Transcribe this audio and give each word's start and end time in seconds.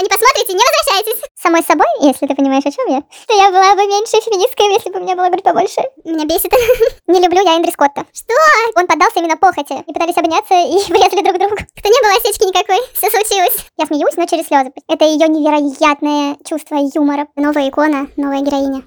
Пока 0.00 0.08
не 0.08 0.18
посмотрите, 0.18 0.52
не 0.54 0.64
возвращайтесь. 0.64 1.28
Самой 1.34 1.62
собой, 1.62 1.86
если 2.00 2.26
ты 2.26 2.34
понимаешь, 2.34 2.64
о 2.64 2.70
чем 2.70 2.86
я, 2.88 3.02
то 3.26 3.34
я 3.34 3.50
была 3.50 3.74
бы 3.74 3.86
меньше 3.86 4.16
феминисткой, 4.24 4.72
если 4.72 4.90
бы 4.90 4.98
у 4.98 5.02
меня 5.02 5.14
было 5.14 5.28
грудь 5.28 5.42
побольше. 5.42 5.82
Меня 6.04 6.24
бесит. 6.24 6.52
Не 7.06 7.20
люблю 7.20 7.42
я 7.42 7.56
Эндри 7.56 7.70
Скотта. 7.70 8.06
Что? 8.14 8.34
Он 8.76 8.86
поддался 8.86 9.18
именно 9.18 9.36
похоти. 9.36 9.74
И 9.86 9.92
пытались 9.92 10.16
обняться, 10.16 10.54
и 10.54 10.78
врезали 10.92 11.22
друг 11.22 11.38
другу. 11.38 11.56
Кто 11.76 11.88
не 11.88 12.00
было 12.00 12.16
осечки 12.16 12.44
никакой. 12.44 12.78
Все 12.94 13.10
случилось. 13.10 13.66
Я 13.76 13.86
смеюсь, 13.86 14.16
но 14.16 14.24
через 14.26 14.46
слезы. 14.46 14.72
Это 14.88 15.04
ее 15.04 15.28
невероятное 15.28 16.36
чувство 16.48 16.76
юмора. 16.76 17.26
Новая 17.36 17.68
икона, 17.68 18.08
новая 18.16 18.40
героиня. 18.40 18.82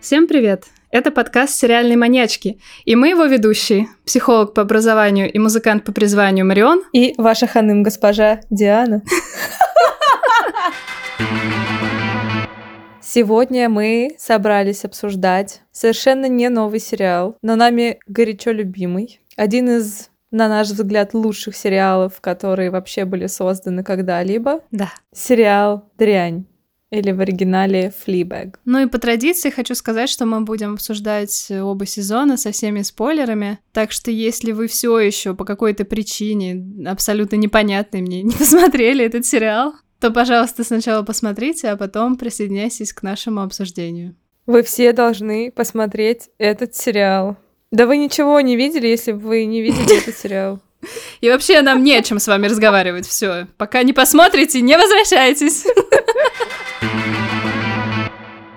Всем 0.00 0.28
привет! 0.28 0.64
Это 0.92 1.12
подкаст 1.12 1.54
«Сериальные 1.54 1.96
маньячки», 1.96 2.58
и 2.84 2.96
мы 2.96 3.10
его 3.10 3.26
ведущие, 3.26 3.86
психолог 4.04 4.54
по 4.54 4.62
образованию 4.62 5.32
и 5.32 5.38
музыкант 5.38 5.84
по 5.84 5.92
призванию 5.92 6.44
Марион 6.44 6.82
и 6.92 7.14
ваша 7.16 7.46
ханым 7.46 7.84
госпожа 7.84 8.40
Диана. 8.50 9.00
Сегодня 13.00 13.68
мы 13.68 14.16
собрались 14.18 14.84
обсуждать 14.84 15.62
совершенно 15.70 16.26
не 16.26 16.48
новый 16.48 16.80
сериал, 16.80 17.36
но 17.40 17.54
нами 17.54 18.00
горячо 18.08 18.50
любимый. 18.50 19.20
Один 19.36 19.70
из 19.70 20.10
на 20.32 20.48
наш 20.48 20.68
взгляд, 20.68 21.12
лучших 21.12 21.56
сериалов, 21.56 22.20
которые 22.20 22.70
вообще 22.70 23.04
были 23.04 23.26
созданы 23.26 23.82
когда-либо. 23.82 24.60
Да. 24.70 24.92
Сериал 25.12 25.90
«Дрянь». 25.98 26.46
Или 26.90 27.12
в 27.12 27.20
оригинале 27.20 27.92
Fleabag. 28.04 28.56
Ну 28.64 28.80
и 28.80 28.86
по 28.86 28.98
традиции 28.98 29.50
хочу 29.50 29.74
сказать, 29.74 30.08
что 30.10 30.26
мы 30.26 30.40
будем 30.40 30.74
обсуждать 30.74 31.48
оба 31.50 31.86
сезона 31.86 32.36
со 32.36 32.50
всеми 32.50 32.82
спойлерами. 32.82 33.60
Так 33.72 33.92
что 33.92 34.10
если 34.10 34.50
вы 34.52 34.66
все 34.66 34.98
еще 34.98 35.34
по 35.34 35.44
какой-то 35.44 35.84
причине, 35.84 36.64
абсолютно 36.86 37.36
непонятной 37.36 38.02
мне, 38.02 38.22
не 38.24 38.34
посмотрели 38.34 39.04
этот 39.04 39.24
сериал, 39.24 39.74
то, 40.00 40.10
пожалуйста, 40.10 40.64
сначала 40.64 41.02
посмотрите, 41.02 41.68
а 41.68 41.76
потом 41.76 42.16
присоединяйтесь 42.16 42.92
к 42.92 43.02
нашему 43.02 43.42
обсуждению. 43.42 44.16
Вы 44.46 44.62
все 44.64 44.92
должны 44.92 45.52
посмотреть 45.52 46.30
этот 46.38 46.74
сериал. 46.74 47.36
Да 47.70 47.86
вы 47.86 47.98
ничего 47.98 48.40
не 48.40 48.56
видели, 48.56 48.88
если 48.88 49.12
вы 49.12 49.44
не 49.44 49.62
видели 49.62 49.98
этот 50.02 50.16
сериал. 50.16 50.60
И 51.20 51.28
вообще 51.28 51.62
нам 51.62 51.84
не 51.84 51.94
о 51.94 52.02
чем 52.02 52.18
с 52.18 52.26
вами 52.26 52.46
разговаривать. 52.46 53.06
Все, 53.06 53.46
пока 53.58 53.82
не 53.82 53.92
посмотрите, 53.92 54.60
не 54.60 54.76
возвращайтесь. 54.76 55.66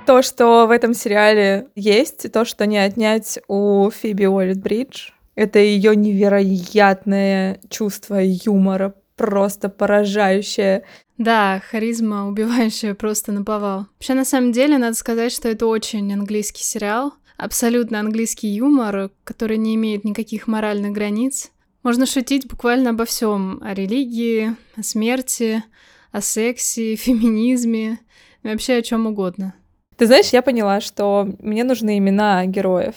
То, 0.05 0.21
что 0.21 0.67
в 0.67 0.71
этом 0.71 0.93
сериале 0.93 1.67
есть, 1.75 2.31
то, 2.31 2.43
что 2.43 2.65
не 2.65 2.77
отнять 2.77 3.39
у 3.47 3.89
Фиби 3.89 4.25
Уоллет 4.25 4.61
Бридж, 4.61 5.11
это 5.35 5.59
ее 5.59 5.95
невероятное 5.95 7.61
чувство 7.69 8.19
юмора, 8.21 8.95
просто 9.15 9.69
поражающее. 9.69 10.83
Да, 11.17 11.61
харизма, 11.69 12.27
убивающая 12.27 12.95
просто 12.95 13.31
наповал. 13.31 13.87
Вообще, 13.97 14.13
на 14.13 14.25
самом 14.25 14.51
деле, 14.51 14.77
надо 14.77 14.95
сказать, 14.95 15.31
что 15.31 15.47
это 15.47 15.67
очень 15.67 16.11
английский 16.11 16.63
сериал. 16.63 17.13
Абсолютно 17.37 17.99
английский 17.99 18.49
юмор, 18.49 19.11
который 19.23 19.57
не 19.57 19.75
имеет 19.75 20.03
никаких 20.03 20.47
моральных 20.47 20.91
границ. 20.91 21.51
Можно 21.81 22.05
шутить 22.05 22.47
буквально 22.47 22.91
обо 22.91 23.05
всем. 23.05 23.59
О 23.63 23.73
религии, 23.73 24.55
о 24.75 24.83
смерти, 24.83 25.63
о 26.11 26.21
сексе, 26.21 26.95
феминизме, 26.97 27.99
вообще 28.43 28.75
о 28.75 28.81
чем 28.81 29.07
угодно. 29.07 29.53
Ты 29.97 30.07
знаешь, 30.07 30.29
я 30.29 30.41
поняла, 30.41 30.81
что 30.81 31.27
мне 31.39 31.63
нужны 31.63 31.97
имена 31.97 32.45
героев, 32.45 32.95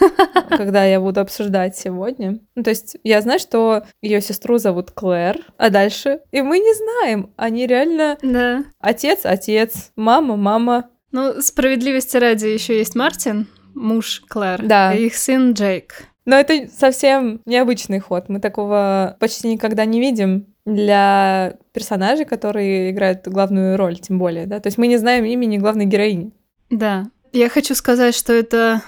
когда 0.50 0.84
я 0.84 1.00
буду 1.00 1.20
обсуждать 1.20 1.76
сегодня. 1.76 2.38
Ну, 2.54 2.62
то 2.62 2.70
есть 2.70 2.96
я 3.02 3.20
знаю, 3.20 3.38
что 3.38 3.84
ее 4.02 4.20
сестру 4.20 4.58
зовут 4.58 4.90
Клэр, 4.90 5.38
а 5.56 5.70
дальше... 5.70 6.20
И 6.32 6.42
мы 6.42 6.58
не 6.58 6.74
знаем, 6.74 7.32
они 7.36 7.66
реально... 7.66 8.18
Да. 8.22 8.64
Отец, 8.78 9.20
отец, 9.24 9.92
мама, 9.96 10.36
мама. 10.36 10.90
Ну, 11.12 11.40
справедливости 11.40 12.16
ради 12.16 12.46
еще 12.46 12.76
есть 12.76 12.94
Мартин, 12.94 13.46
муж 13.74 14.22
Клэр, 14.28 14.62
да. 14.62 14.94
и 14.94 15.06
их 15.06 15.14
сын 15.14 15.52
Джейк. 15.52 16.08
Но 16.24 16.36
это 16.36 16.68
совсем 16.68 17.40
необычный 17.44 17.98
ход. 17.98 18.28
Мы 18.28 18.40
такого 18.40 19.16
почти 19.20 19.48
никогда 19.48 19.84
не 19.84 20.00
видим 20.00 20.46
для 20.64 21.56
персонажей, 21.72 22.24
которые 22.24 22.90
играют 22.90 23.26
главную 23.26 23.76
роль, 23.76 23.98
тем 23.98 24.18
более, 24.18 24.46
да. 24.46 24.60
То 24.60 24.68
есть 24.68 24.78
мы 24.78 24.86
не 24.86 24.96
знаем 24.96 25.24
имени 25.24 25.58
главной 25.58 25.84
героини. 25.84 26.32
Да. 26.70 27.04
Я 27.32 27.48
хочу 27.48 27.74
сказать, 27.74 28.14
что 28.14 28.32
это 28.32 28.82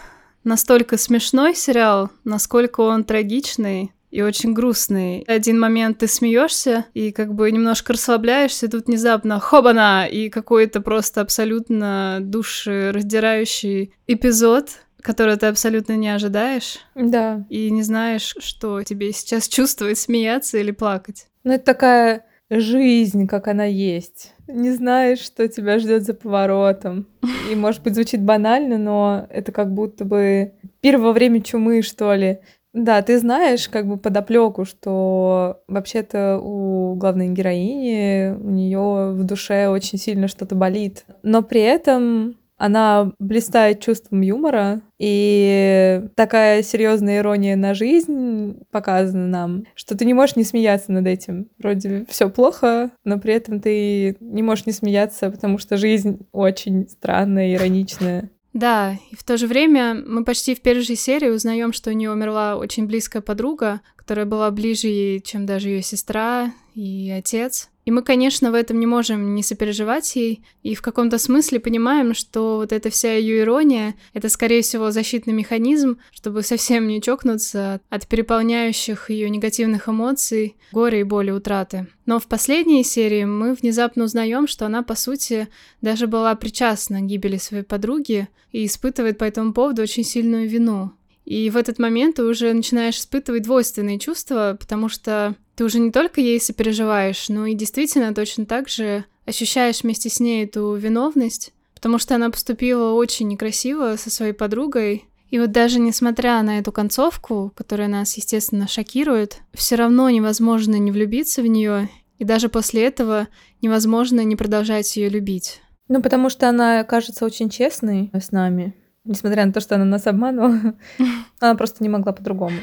настолько 0.44 0.96
смешной 0.96 1.54
сериал, 1.54 2.10
насколько 2.24 2.80
он 2.80 3.04
трагичный 3.04 3.92
и 4.10 4.22
очень 4.22 4.54
грустный. 4.54 5.24
Один 5.26 5.60
момент 5.60 5.98
ты 5.98 6.06
смеешься 6.06 6.86
и 6.94 7.10
как 7.10 7.34
бы 7.34 7.50
немножко 7.50 7.92
расслабляешься, 7.92 8.68
тут 8.70 8.86
внезапно 8.86 9.40
хобана 9.40 10.06
и 10.06 10.30
какой-то 10.30 10.80
просто 10.80 11.20
абсолютно 11.20 12.18
душераздирающий 12.20 13.92
эпизод, 14.06 14.70
который 15.06 15.36
ты 15.36 15.46
абсолютно 15.46 15.96
не 15.96 16.08
ожидаешь. 16.08 16.80
Да. 16.96 17.44
И 17.48 17.70
не 17.70 17.84
знаешь, 17.84 18.34
что 18.40 18.82
тебе 18.82 19.12
сейчас 19.12 19.46
чувствовать, 19.46 19.98
смеяться 19.98 20.58
или 20.58 20.72
плакать. 20.72 21.28
Ну, 21.44 21.52
это 21.52 21.64
такая 21.64 22.24
жизнь, 22.50 23.28
как 23.28 23.46
она 23.46 23.64
есть. 23.66 24.34
Не 24.48 24.72
знаешь, 24.72 25.20
что 25.20 25.46
тебя 25.46 25.78
ждет 25.78 26.02
за 26.02 26.12
поворотом. 26.12 27.06
И, 27.48 27.54
может 27.54 27.84
быть, 27.84 27.94
звучит 27.94 28.20
банально, 28.20 28.78
но 28.78 29.28
это 29.30 29.52
как 29.52 29.72
будто 29.72 30.04
бы 30.04 30.54
пир 30.80 30.98
во 30.98 31.12
время 31.12 31.40
чумы, 31.40 31.82
что 31.82 32.12
ли. 32.12 32.40
Да, 32.72 33.00
ты 33.00 33.20
знаешь 33.20 33.68
как 33.68 33.86
бы 33.86 33.98
подоплеку, 33.98 34.64
что 34.64 35.62
вообще-то 35.68 36.40
у 36.42 36.96
главной 36.96 37.28
героини 37.28 38.34
у 38.36 38.50
нее 38.50 39.12
в 39.12 39.22
душе 39.22 39.68
очень 39.68 39.98
сильно 40.00 40.26
что-то 40.26 40.56
болит. 40.56 41.04
Но 41.22 41.42
при 41.42 41.60
этом 41.60 42.36
она 42.56 43.12
блистает 43.18 43.80
чувством 43.80 44.20
юмора, 44.22 44.82
и 44.98 46.02
такая 46.14 46.62
серьезная 46.62 47.18
ирония 47.18 47.56
на 47.56 47.74
жизнь 47.74 48.58
показана 48.70 49.26
нам, 49.26 49.64
что 49.74 49.96
ты 49.96 50.04
не 50.04 50.14
можешь 50.14 50.36
не 50.36 50.44
смеяться 50.44 50.92
над 50.92 51.06
этим. 51.06 51.48
Вроде 51.58 52.06
все 52.08 52.30
плохо, 52.30 52.90
но 53.04 53.18
при 53.18 53.34
этом 53.34 53.60
ты 53.60 54.16
не 54.20 54.42
можешь 54.42 54.66
не 54.66 54.72
смеяться, 54.72 55.30
потому 55.30 55.58
что 55.58 55.76
жизнь 55.76 56.26
очень 56.32 56.88
странная, 56.88 57.54
ироничная. 57.54 58.30
Да, 58.56 58.96
и 59.10 59.14
в 59.14 59.22
то 59.22 59.36
же 59.36 59.46
время 59.46 59.94
мы 59.94 60.24
почти 60.24 60.54
в 60.54 60.62
первой 60.62 60.80
же 60.80 60.96
серии 60.96 61.28
узнаем, 61.28 61.74
что 61.74 61.90
у 61.90 61.92
нее 61.92 62.10
умерла 62.10 62.56
очень 62.56 62.86
близкая 62.86 63.20
подруга, 63.20 63.82
которая 63.96 64.24
была 64.24 64.50
ближе 64.50 64.86
ей, 64.86 65.20
чем 65.20 65.44
даже 65.44 65.68
ее 65.68 65.82
сестра 65.82 66.54
и 66.74 67.10
отец. 67.10 67.68
И 67.86 67.92
мы, 67.92 68.02
конечно, 68.02 68.50
в 68.50 68.54
этом 68.54 68.80
не 68.80 68.86
можем 68.86 69.36
не 69.36 69.44
сопереживать 69.44 70.16
ей, 70.16 70.42
и 70.64 70.74
в 70.74 70.82
каком-то 70.82 71.18
смысле 71.18 71.60
понимаем, 71.60 72.14
что 72.14 72.56
вот 72.56 72.72
эта 72.72 72.90
вся 72.90 73.14
ее 73.14 73.42
ирония— 73.42 73.94
это, 74.12 74.28
скорее 74.28 74.62
всего, 74.62 74.90
защитный 74.90 75.32
механизм, 75.32 75.98
чтобы 76.12 76.42
совсем 76.42 76.88
не 76.88 77.00
чокнуться 77.00 77.80
от 77.88 78.08
переполняющих 78.08 79.08
ее 79.08 79.30
негативных 79.30 79.88
эмоций, 79.88 80.56
горя 80.72 80.98
и 80.98 81.04
боли 81.04 81.30
утраты. 81.30 81.86
Но 82.06 82.18
в 82.18 82.26
последней 82.26 82.82
серии 82.82 83.24
мы 83.24 83.54
внезапно 83.54 84.02
узнаем, 84.02 84.48
что 84.48 84.66
она, 84.66 84.82
по 84.82 84.96
сути, 84.96 85.46
даже 85.80 86.08
была 86.08 86.34
причастна 86.34 87.00
к 87.00 87.06
гибели 87.06 87.36
своей 87.36 87.62
подруги 87.62 88.26
и 88.50 88.66
испытывает 88.66 89.16
по 89.16 89.24
этому 89.24 89.52
поводу 89.52 89.82
очень 89.82 90.02
сильную 90.02 90.48
вину. 90.48 90.90
И 91.24 91.50
в 91.50 91.56
этот 91.56 91.78
момент 91.78 92.16
ты 92.16 92.24
уже 92.24 92.52
начинаешь 92.52 92.98
испытывать 92.98 93.44
двойственные 93.44 94.00
чувства, 94.00 94.56
потому 94.58 94.88
что 94.88 95.36
ты 95.56 95.64
уже 95.64 95.80
не 95.80 95.90
только 95.90 96.20
ей 96.20 96.40
сопереживаешь, 96.40 97.28
но 97.28 97.46
и 97.46 97.54
действительно 97.54 98.14
точно 98.14 98.46
так 98.46 98.68
же 98.68 99.04
ощущаешь 99.24 99.82
вместе 99.82 100.08
с 100.08 100.20
ней 100.20 100.44
эту 100.44 100.74
виновность, 100.74 101.52
потому 101.74 101.98
что 101.98 102.14
она 102.14 102.30
поступила 102.30 102.92
очень 102.92 103.26
некрасиво 103.28 103.96
со 103.96 104.10
своей 104.10 104.32
подругой. 104.32 105.06
И 105.30 105.40
вот 105.40 105.50
даже 105.50 105.80
несмотря 105.80 106.40
на 106.42 106.58
эту 106.58 106.70
концовку, 106.70 107.52
которая 107.56 107.88
нас, 107.88 108.16
естественно, 108.16 108.68
шокирует, 108.68 109.38
все 109.54 109.74
равно 109.74 110.08
невозможно 110.10 110.76
не 110.76 110.92
влюбиться 110.92 111.42
в 111.42 111.46
нее, 111.46 111.88
и 112.18 112.24
даже 112.24 112.48
после 112.48 112.84
этого 112.84 113.26
невозможно 113.62 114.20
не 114.20 114.36
продолжать 114.36 114.94
ее 114.96 115.08
любить. 115.08 115.60
Ну, 115.88 116.02
потому 116.02 116.30
что 116.30 116.48
она 116.48 116.84
кажется 116.84 117.24
очень 117.24 117.50
честной 117.50 118.10
с 118.12 118.30
нами 118.30 118.74
несмотря 119.06 119.46
на 119.46 119.52
то, 119.52 119.60
что 119.60 119.76
она 119.76 119.84
нас 119.84 120.06
обманывала, 120.06 120.74
она 121.40 121.54
просто 121.54 121.82
не 121.82 121.88
могла 121.88 122.12
по-другому. 122.12 122.58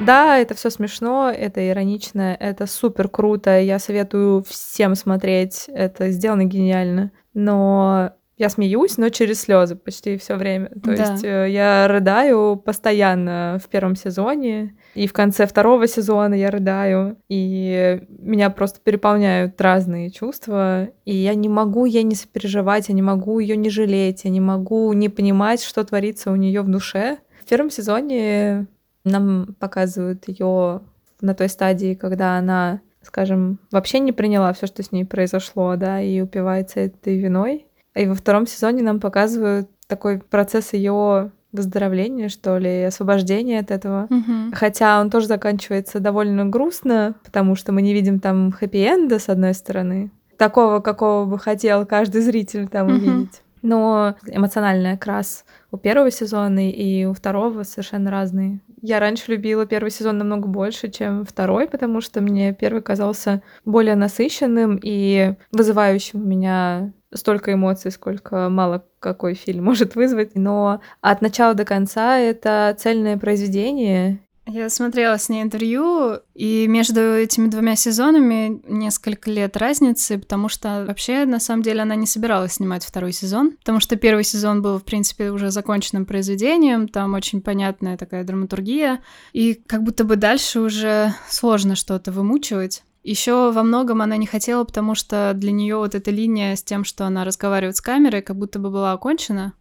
Да, 0.00 0.38
это 0.38 0.54
все 0.54 0.70
смешно, 0.70 1.30
это 1.30 1.68
иронично, 1.68 2.36
это 2.38 2.66
супер 2.66 3.08
круто. 3.08 3.60
Я 3.60 3.78
советую 3.78 4.42
всем 4.48 4.94
смотреть. 4.94 5.66
Это 5.68 6.10
сделано 6.10 6.44
гениально. 6.44 7.12
Но 7.34 8.12
я 8.38 8.48
смеюсь, 8.48 8.96
но 8.96 9.10
через 9.10 9.42
слезы 9.42 9.76
почти 9.76 10.16
все 10.16 10.36
время. 10.36 10.68
То 10.82 10.96
Да. 10.96 11.12
есть 11.12 11.22
э, 11.24 11.50
я 11.50 11.86
рыдаю 11.86 12.56
постоянно 12.56 13.60
в 13.62 13.68
первом 13.68 13.96
сезоне, 13.96 14.74
и 14.94 15.06
в 15.06 15.12
конце 15.12 15.46
второго 15.46 15.86
сезона 15.86 16.32
я 16.32 16.50
рыдаю, 16.50 17.18
и 17.28 18.00
меня 18.08 18.48
просто 18.48 18.80
переполняют 18.82 19.60
разные 19.60 20.10
чувства, 20.10 20.88
и 21.04 21.14
я 21.14 21.34
не 21.34 21.50
могу 21.50 21.84
ей 21.84 22.02
не 22.02 22.14
сопереживать, 22.14 22.88
я 22.88 22.94
не 22.94 23.02
могу 23.02 23.38
ее 23.40 23.58
не 23.58 23.68
жалеть, 23.68 24.24
я 24.24 24.30
не 24.30 24.40
могу 24.40 24.90
не 24.94 25.10
понимать, 25.10 25.62
что 25.62 25.84
творится 25.84 26.32
у 26.32 26.36
нее 26.36 26.62
в 26.62 26.68
душе. 26.68 27.18
В 27.44 27.48
первом 27.48 27.68
сезоне 27.70 28.66
нам 29.10 29.54
показывают 29.58 30.28
ее 30.28 30.80
на 31.20 31.34
той 31.34 31.48
стадии, 31.48 31.94
когда 31.94 32.38
она, 32.38 32.80
скажем, 33.02 33.58
вообще 33.70 33.98
не 33.98 34.12
приняла 34.12 34.52
все, 34.52 34.66
что 34.66 34.82
с 34.82 34.92
ней 34.92 35.04
произошло, 35.04 35.76
да, 35.76 36.00
и 36.00 36.20
упивается 36.20 36.80
этой 36.80 37.18
виной. 37.18 37.66
И 37.94 38.06
во 38.06 38.14
втором 38.14 38.46
сезоне 38.46 38.82
нам 38.82 39.00
показывают 39.00 39.68
такой 39.86 40.18
процесс 40.18 40.72
ее 40.72 41.32
выздоровления, 41.52 42.28
что 42.28 42.58
ли, 42.58 42.84
освобождения 42.84 43.58
от 43.58 43.70
этого. 43.72 44.06
Мгм. 44.08 44.52
Хотя 44.54 45.00
он 45.00 45.10
тоже 45.10 45.26
заканчивается 45.26 45.98
довольно 45.98 46.46
грустно, 46.46 47.16
потому 47.24 47.56
что 47.56 47.72
мы 47.72 47.82
не 47.82 47.92
видим 47.92 48.20
там 48.20 48.50
хэппи-энда, 48.52 49.18
с 49.18 49.28
одной 49.28 49.54
стороны, 49.54 50.12
такого, 50.36 50.78
какого 50.80 51.24
бы 51.24 51.38
хотел 51.38 51.84
каждый 51.86 52.22
зритель 52.22 52.68
там 52.68 52.86
Мгм. 52.86 52.96
увидеть. 52.96 53.42
Но 53.62 54.16
эмоциональный 54.26 54.92
окрас 54.92 55.44
у 55.70 55.76
первого 55.76 56.10
сезона 56.10 56.70
и 56.70 57.04
у 57.04 57.12
второго 57.12 57.62
совершенно 57.62 58.10
разные. 58.10 58.60
Я 58.82 58.98
раньше 58.98 59.32
любила 59.32 59.66
первый 59.66 59.90
сезон 59.90 60.18
намного 60.18 60.48
больше, 60.48 60.90
чем 60.90 61.24
второй, 61.24 61.68
потому 61.68 62.00
что 62.00 62.20
мне 62.20 62.54
первый 62.54 62.82
казался 62.82 63.42
более 63.64 63.94
насыщенным 63.94 64.80
и 64.82 65.34
вызывающим 65.52 66.22
у 66.22 66.26
меня 66.26 66.92
столько 67.12 67.52
эмоций, 67.52 67.90
сколько 67.90 68.48
мало 68.48 68.84
какой 68.98 69.34
фильм 69.34 69.64
может 69.66 69.94
вызвать. 69.94 70.34
Но 70.34 70.80
от 71.00 71.20
начала 71.20 71.54
до 71.54 71.64
конца 71.64 72.18
это 72.18 72.74
цельное 72.78 73.18
произведение. 73.18 74.20
Я 74.52 74.68
смотрела 74.68 75.16
с 75.16 75.28
ней 75.28 75.42
интервью, 75.42 76.18
и 76.34 76.66
между 76.66 77.00
этими 77.00 77.46
двумя 77.46 77.76
сезонами 77.76 78.60
несколько 78.66 79.30
лет 79.30 79.56
разницы, 79.56 80.18
потому 80.18 80.48
что 80.48 80.84
вообще, 80.88 81.24
на 81.24 81.38
самом 81.38 81.62
деле, 81.62 81.82
она 81.82 81.94
не 81.94 82.06
собиралась 82.06 82.54
снимать 82.54 82.84
второй 82.84 83.12
сезон, 83.12 83.52
потому 83.58 83.78
что 83.78 83.94
первый 83.94 84.24
сезон 84.24 84.60
был, 84.60 84.78
в 84.78 84.84
принципе, 84.84 85.30
уже 85.30 85.52
законченным 85.52 86.04
произведением, 86.04 86.88
там 86.88 87.14
очень 87.14 87.42
понятная 87.42 87.96
такая 87.96 88.24
драматургия, 88.24 89.00
и 89.32 89.54
как 89.54 89.84
будто 89.84 90.02
бы 90.02 90.16
дальше 90.16 90.60
уже 90.60 91.14
сложно 91.28 91.76
что-то 91.76 92.10
вымучивать. 92.10 92.82
Еще 93.04 93.52
во 93.52 93.62
многом 93.62 94.02
она 94.02 94.16
не 94.16 94.26
хотела, 94.26 94.64
потому 94.64 94.96
что 94.96 95.32
для 95.34 95.52
нее 95.52 95.76
вот 95.76 95.94
эта 95.94 96.10
линия 96.10 96.56
с 96.56 96.62
тем, 96.64 96.82
что 96.82 97.06
она 97.06 97.24
разговаривает 97.24 97.76
с 97.76 97.80
камерой, 97.80 98.20
как 98.20 98.36
будто 98.36 98.58
бы 98.58 98.70
была 98.70 98.92
окончена. 98.92 99.52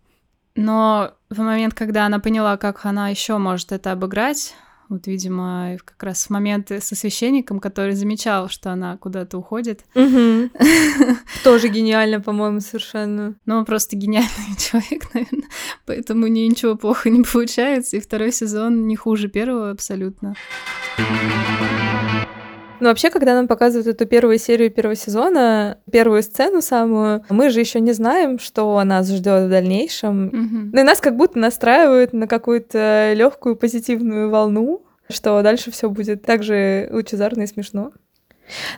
Но 0.55 1.11
в 1.29 1.39
момент, 1.39 1.75
когда 1.75 2.07
она 2.07 2.17
поняла, 2.17 2.57
как 2.57 2.85
она 2.85 3.09
еще 3.09 3.37
может 3.37 3.71
это 3.71 3.91
обыграть, 3.91 4.55
вот, 4.89 5.05
видимо, 5.05 5.77
как 5.85 6.01
раз 6.01 6.25
в 6.25 6.29
моменты 6.31 6.81
со 6.81 6.95
священником, 6.95 7.59
который 7.59 7.93
замечал, 7.93 8.49
что 8.49 8.71
она 8.71 8.97
куда-то 8.97 9.37
уходит. 9.37 9.83
Тоже 11.43 11.67
гениально, 11.67 12.19
по-моему, 12.19 12.59
совершенно. 12.59 13.35
Но 13.45 13.59
он 13.59 13.65
просто 13.65 13.95
гениальный 13.95 14.29
человек, 14.57 15.13
наверное. 15.13 15.49
Поэтому 15.85 16.25
ничего 16.25 16.75
плохо 16.75 17.11
не 17.11 17.21
получается. 17.21 17.97
И 17.97 17.99
второй 17.99 18.31
сезон 18.31 18.87
не 18.87 18.95
хуже 18.95 19.27
первого 19.27 19.69
абсолютно. 19.69 20.35
Ну, 22.79 22.87
вообще, 22.87 23.09
когда 23.09 23.33
нам 23.33 23.47
показывают 23.47 23.87
эту 23.87 24.05
первую 24.05 24.37
серию 24.37 24.71
первого 24.71 24.95
сезона, 24.95 25.77
первую 25.91 26.23
сцену 26.23 26.61
самую, 26.61 27.23
мы 27.29 27.49
же 27.49 27.59
еще 27.59 27.79
не 27.79 27.91
знаем, 27.91 28.39
что 28.39 28.81
нас 28.83 29.09
ждет 29.09 29.43
в 29.43 29.49
дальнейшем. 29.49 30.25
Мгм. 30.25 30.71
Ну 30.73 30.79
и 30.79 30.83
нас 30.83 30.99
как 30.99 31.15
будто 31.15 31.39
настраивают 31.39 32.13
на 32.13 32.27
какую-то 32.27 33.13
легкую 33.15 33.55
позитивную 33.55 34.29
волну, 34.29 34.83
что 35.09 35.41
дальше 35.41 35.71
все 35.71 35.89
будет 35.89 36.23
так 36.23 36.43
же 36.43 36.89
лучезарно 36.91 37.43
и 37.43 37.47
смешно. 37.47 37.91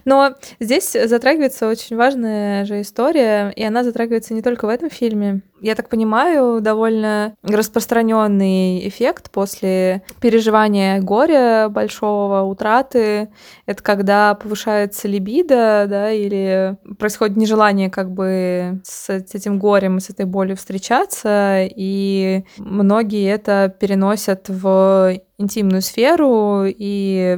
Но 0.05 0.35
здесь 0.59 0.91
затрагивается 0.91 1.67
очень 1.67 1.95
важная 1.95 2.65
же 2.65 2.81
история, 2.81 3.51
и 3.55 3.63
она 3.63 3.83
затрагивается 3.83 4.33
не 4.33 4.41
только 4.41 4.65
в 4.65 4.69
этом 4.69 4.89
фильме. 4.89 5.41
Я 5.61 5.75
так 5.75 5.89
понимаю, 5.89 6.59
довольно 6.59 7.35
распространенный 7.43 8.87
эффект 8.87 9.29
после 9.29 10.01
переживания 10.19 10.99
горя 11.01 11.69
большого, 11.69 12.41
утраты. 12.41 13.29
Это 13.67 13.83
когда 13.83 14.33
повышается 14.33 15.07
либидо, 15.07 15.85
да, 15.87 16.11
или 16.11 16.77
происходит 16.97 17.37
нежелание 17.37 17.91
как 17.91 18.11
бы 18.11 18.81
с 18.83 19.09
этим 19.09 19.59
горем 19.59 19.97
и 19.97 20.01
с 20.01 20.09
этой 20.09 20.25
болью 20.25 20.57
встречаться, 20.57 21.59
и 21.63 22.43
многие 22.57 23.29
это 23.29 23.73
переносят 23.79 24.49
в 24.49 25.19
интимную 25.37 25.83
сферу, 25.83 26.63
и 26.65 27.37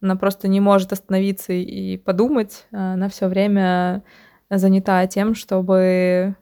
она 0.00 0.16
просто 0.16 0.48
не 0.48 0.60
может 0.60 0.92
остановиться 0.92 1.52
и 1.52 1.96
подумать. 1.96 2.66
Она 2.70 3.08
все 3.08 3.26
время 3.26 4.02
занята 4.50 5.06
тем, 5.06 5.34
чтобы 5.34 6.36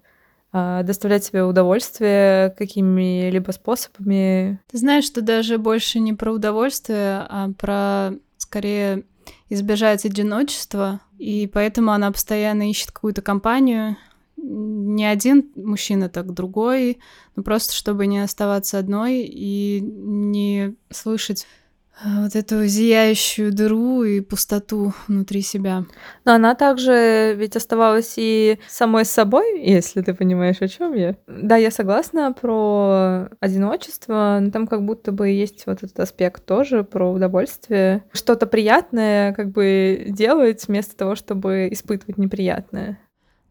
а, 0.52 0.82
доставлять 0.82 1.24
себе 1.24 1.42
удовольствие 1.44 2.50
какими-либо 2.56 3.50
способами. 3.50 4.60
Ты 4.70 4.78
знаешь, 4.78 5.04
что 5.04 5.20
даже 5.20 5.58
больше 5.58 6.00
не 6.00 6.12
про 6.12 6.32
удовольствие, 6.32 7.26
а 7.28 7.50
про 7.58 8.12
скорее 8.38 9.04
избежать 9.48 10.04
одиночества, 10.04 11.00
и 11.18 11.46
поэтому 11.52 11.92
она 11.92 12.10
постоянно 12.12 12.70
ищет 12.70 12.90
какую-то 12.90 13.22
компанию. 13.22 13.96
Не 14.36 15.06
один 15.06 15.50
мужчина, 15.56 16.08
так 16.08 16.32
другой, 16.32 17.00
ну 17.34 17.42
просто 17.42 17.74
чтобы 17.74 18.06
не 18.06 18.20
оставаться 18.20 18.78
одной 18.78 19.22
и 19.22 19.80
не 19.80 20.76
слышать 20.90 21.44
а, 21.44 21.65
вот 22.04 22.36
эту 22.36 22.66
зияющую 22.66 23.52
дыру 23.52 24.04
и 24.04 24.20
пустоту 24.20 24.92
внутри 25.08 25.42
себя. 25.42 25.84
Но 26.24 26.34
она 26.34 26.54
также 26.54 27.34
ведь 27.36 27.56
оставалась 27.56 28.14
и 28.16 28.58
самой 28.68 29.04
собой, 29.04 29.62
если 29.62 30.02
ты 30.02 30.14
понимаешь, 30.14 30.60
о 30.60 30.68
чем 30.68 30.92
я. 30.94 31.16
Да, 31.26 31.56
я 31.56 31.70
согласна 31.70 32.32
про 32.32 33.28
одиночество, 33.40 34.38
но 34.40 34.50
там 34.50 34.66
как 34.66 34.84
будто 34.84 35.12
бы 35.12 35.28
есть 35.28 35.66
вот 35.66 35.82
этот 35.82 35.98
аспект 36.00 36.44
тоже 36.44 36.84
про 36.84 37.10
удовольствие. 37.10 38.04
Что-то 38.12 38.46
приятное 38.46 39.32
как 39.32 39.50
бы 39.50 40.06
делать 40.08 40.66
вместо 40.68 40.96
того, 40.96 41.14
чтобы 41.14 41.68
испытывать 41.70 42.18
неприятное. 42.18 42.98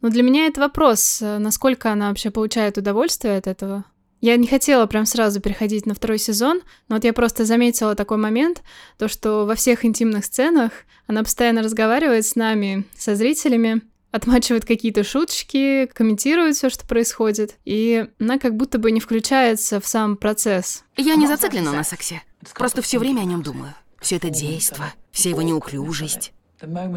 Но 0.01 0.09
для 0.09 0.21
меня 0.21 0.45
это 0.45 0.61
вопрос, 0.61 1.19
э, 1.21 1.39
насколько 1.39 1.91
она 1.91 2.09
вообще 2.09 2.29
получает 2.29 2.77
удовольствие 2.77 3.37
от 3.37 3.47
этого. 3.47 3.85
Я 4.25 4.37
не 4.37 4.47
хотела 4.47 4.87
прям 4.87 5.05
сразу 5.05 5.39
переходить 5.39 5.85
на 5.85 5.93
второй 5.93 6.17
сезон, 6.17 6.61
но 6.87 6.95
вот 6.95 7.03
я 7.03 7.13
просто 7.13 7.45
заметила 7.45 7.93
такой 7.93 8.17
момент, 8.17 8.63
то 8.97 9.07
что 9.07 9.45
во 9.45 9.53
всех 9.53 9.85
интимных 9.85 10.25
сценах 10.25 10.71
она 11.05 11.21
постоянно 11.21 11.61
разговаривает 11.61 12.25
с 12.25 12.35
нами, 12.35 12.85
со 12.97 13.15
зрителями, 13.15 13.83
отмачивает 14.09 14.65
какие-то 14.65 15.03
шуточки, 15.03 15.85
комментирует 15.93 16.55
все, 16.55 16.71
что 16.71 16.87
происходит, 16.87 17.57
и 17.65 18.07
она 18.19 18.39
как 18.39 18.55
будто 18.55 18.79
бы 18.79 18.89
не 18.89 18.99
включается 18.99 19.79
в 19.79 19.85
сам 19.85 20.17
процесс. 20.17 20.83
Я 20.97 21.13
не 21.13 21.27
зациклена 21.27 21.71
на 21.71 21.83
сексе. 21.83 22.23
Просто 22.55 22.81
все 22.81 22.97
время 22.97 23.21
о 23.21 23.25
нем 23.25 23.43
думаю. 23.43 23.75
Все 24.01 24.15
это 24.15 24.31
действо, 24.31 24.91
вся 25.11 25.29
его 25.29 25.43
неуклюжесть. 25.43 26.33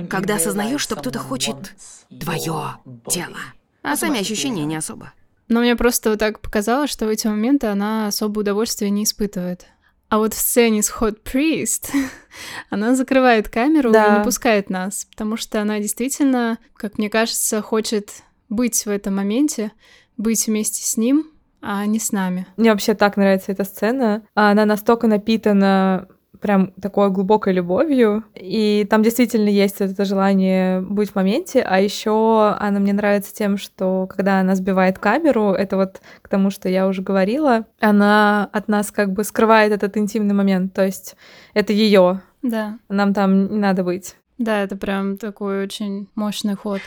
Когда 0.08 0.37
осознаешь, 0.37 0.80
что 0.80 0.97
кто-то 0.97 1.18
хочет 1.18 1.75
твое 2.08 2.76
тело, 3.11 3.37
а 3.82 3.97
сами 3.99 4.18
ощущения 4.18 4.64
не 4.64 4.76
особо. 4.76 5.12
Но 5.49 5.61
мне 5.61 5.76
просто 5.76 6.11
вот 6.11 6.19
так 6.19 6.40
показалось, 6.40 6.90
что 6.90 7.07
в 7.07 7.09
эти 7.09 7.26
моменты 7.26 7.67
она 7.69 8.07
особо 8.09 8.40
удовольствия 8.40 8.90
не 8.90 9.05
испытывает. 9.05 9.67
А 10.11 10.19
вот 10.19 10.33
в 10.35 10.38
сцене 10.38 10.83
с 10.83 10.90
Hot 10.93 11.19
Priest 11.23 11.88
она 12.71 12.95
закрывает 12.95 13.49
камеру 13.49 13.90
Да. 13.93 14.07
и 14.17 14.19
не 14.19 14.25
пускает 14.25 14.71
нас, 14.71 15.07
потому 15.11 15.37
что 15.37 15.61
она 15.61 15.81
действительно, 15.81 16.59
как 16.75 16.99
мне 16.99 17.11
кажется, 17.11 17.61
хочет 17.62 18.23
быть 18.49 18.87
в 18.87 18.88
этом 18.88 19.17
моменте, 19.17 19.73
быть 20.17 20.47
вместе 20.47 20.83
с 20.83 20.97
ним, 20.97 21.31
а 21.61 21.85
не 21.87 21.99
с 21.99 22.12
нами. 22.12 22.47
Мне 22.57 22.71
вообще 22.71 22.95
так 22.95 23.17
нравится 23.17 23.52
эта 23.52 23.64
сцена. 23.64 24.23
Она 24.35 24.64
настолько 24.64 25.07
напитана 25.09 26.09
прям 26.40 26.73
такой 26.80 27.11
глубокой 27.11 27.52
любовью, 27.52 28.25
и 28.35 28.87
там 28.88 29.02
действительно 29.02 29.49
есть 29.49 29.80
это 29.80 30.04
желание 30.04 30.80
быть 30.80 31.11
в 31.11 31.14
моменте, 31.14 31.62
а 31.62 31.80
еще 31.80 32.57
она 32.59 32.80
мне 32.80 32.92
нравится 32.92 33.35
тем, 33.35 33.57
что 33.57 34.07
когда 34.09 34.40
она 34.40 34.54
сбивает 34.54 34.99
камеру, 34.99 35.52
это 35.52 35.76
вот 35.76 36.00
к 36.23 36.28
тому, 36.28 36.50
что 36.50 36.68
я 36.68 36.87
уже 36.87 37.02
говорила, 37.02 37.64
она 37.80 38.49
от 38.52 38.68
нас 38.68 38.90
как 38.90 39.12
бы 39.12 39.25
скрывает 39.25 39.73
этот 39.73 39.97
интимный 39.97 40.35
момент, 40.35 40.73
то 40.75 40.85
есть 40.85 41.16
это 41.54 41.73
ее, 41.73 42.21
Да, 42.42 42.78
нам 42.88 43.14
там 43.14 43.50
не 43.52 43.59
надо 43.59 43.85
быть. 43.85 44.16
да, 44.38 44.62
это 44.62 44.76
прям 44.76 45.16
такой 45.16 45.64
очень 45.64 46.09
мощный 46.14 46.54
ход. 46.54 46.80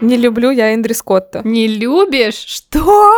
Не 0.00 0.16
люблю 0.16 0.50
я 0.50 0.74
Эндри 0.74 0.92
Скотта. 0.92 1.42
Не 1.44 1.66
любишь? 1.66 2.44
Что? 2.46 3.12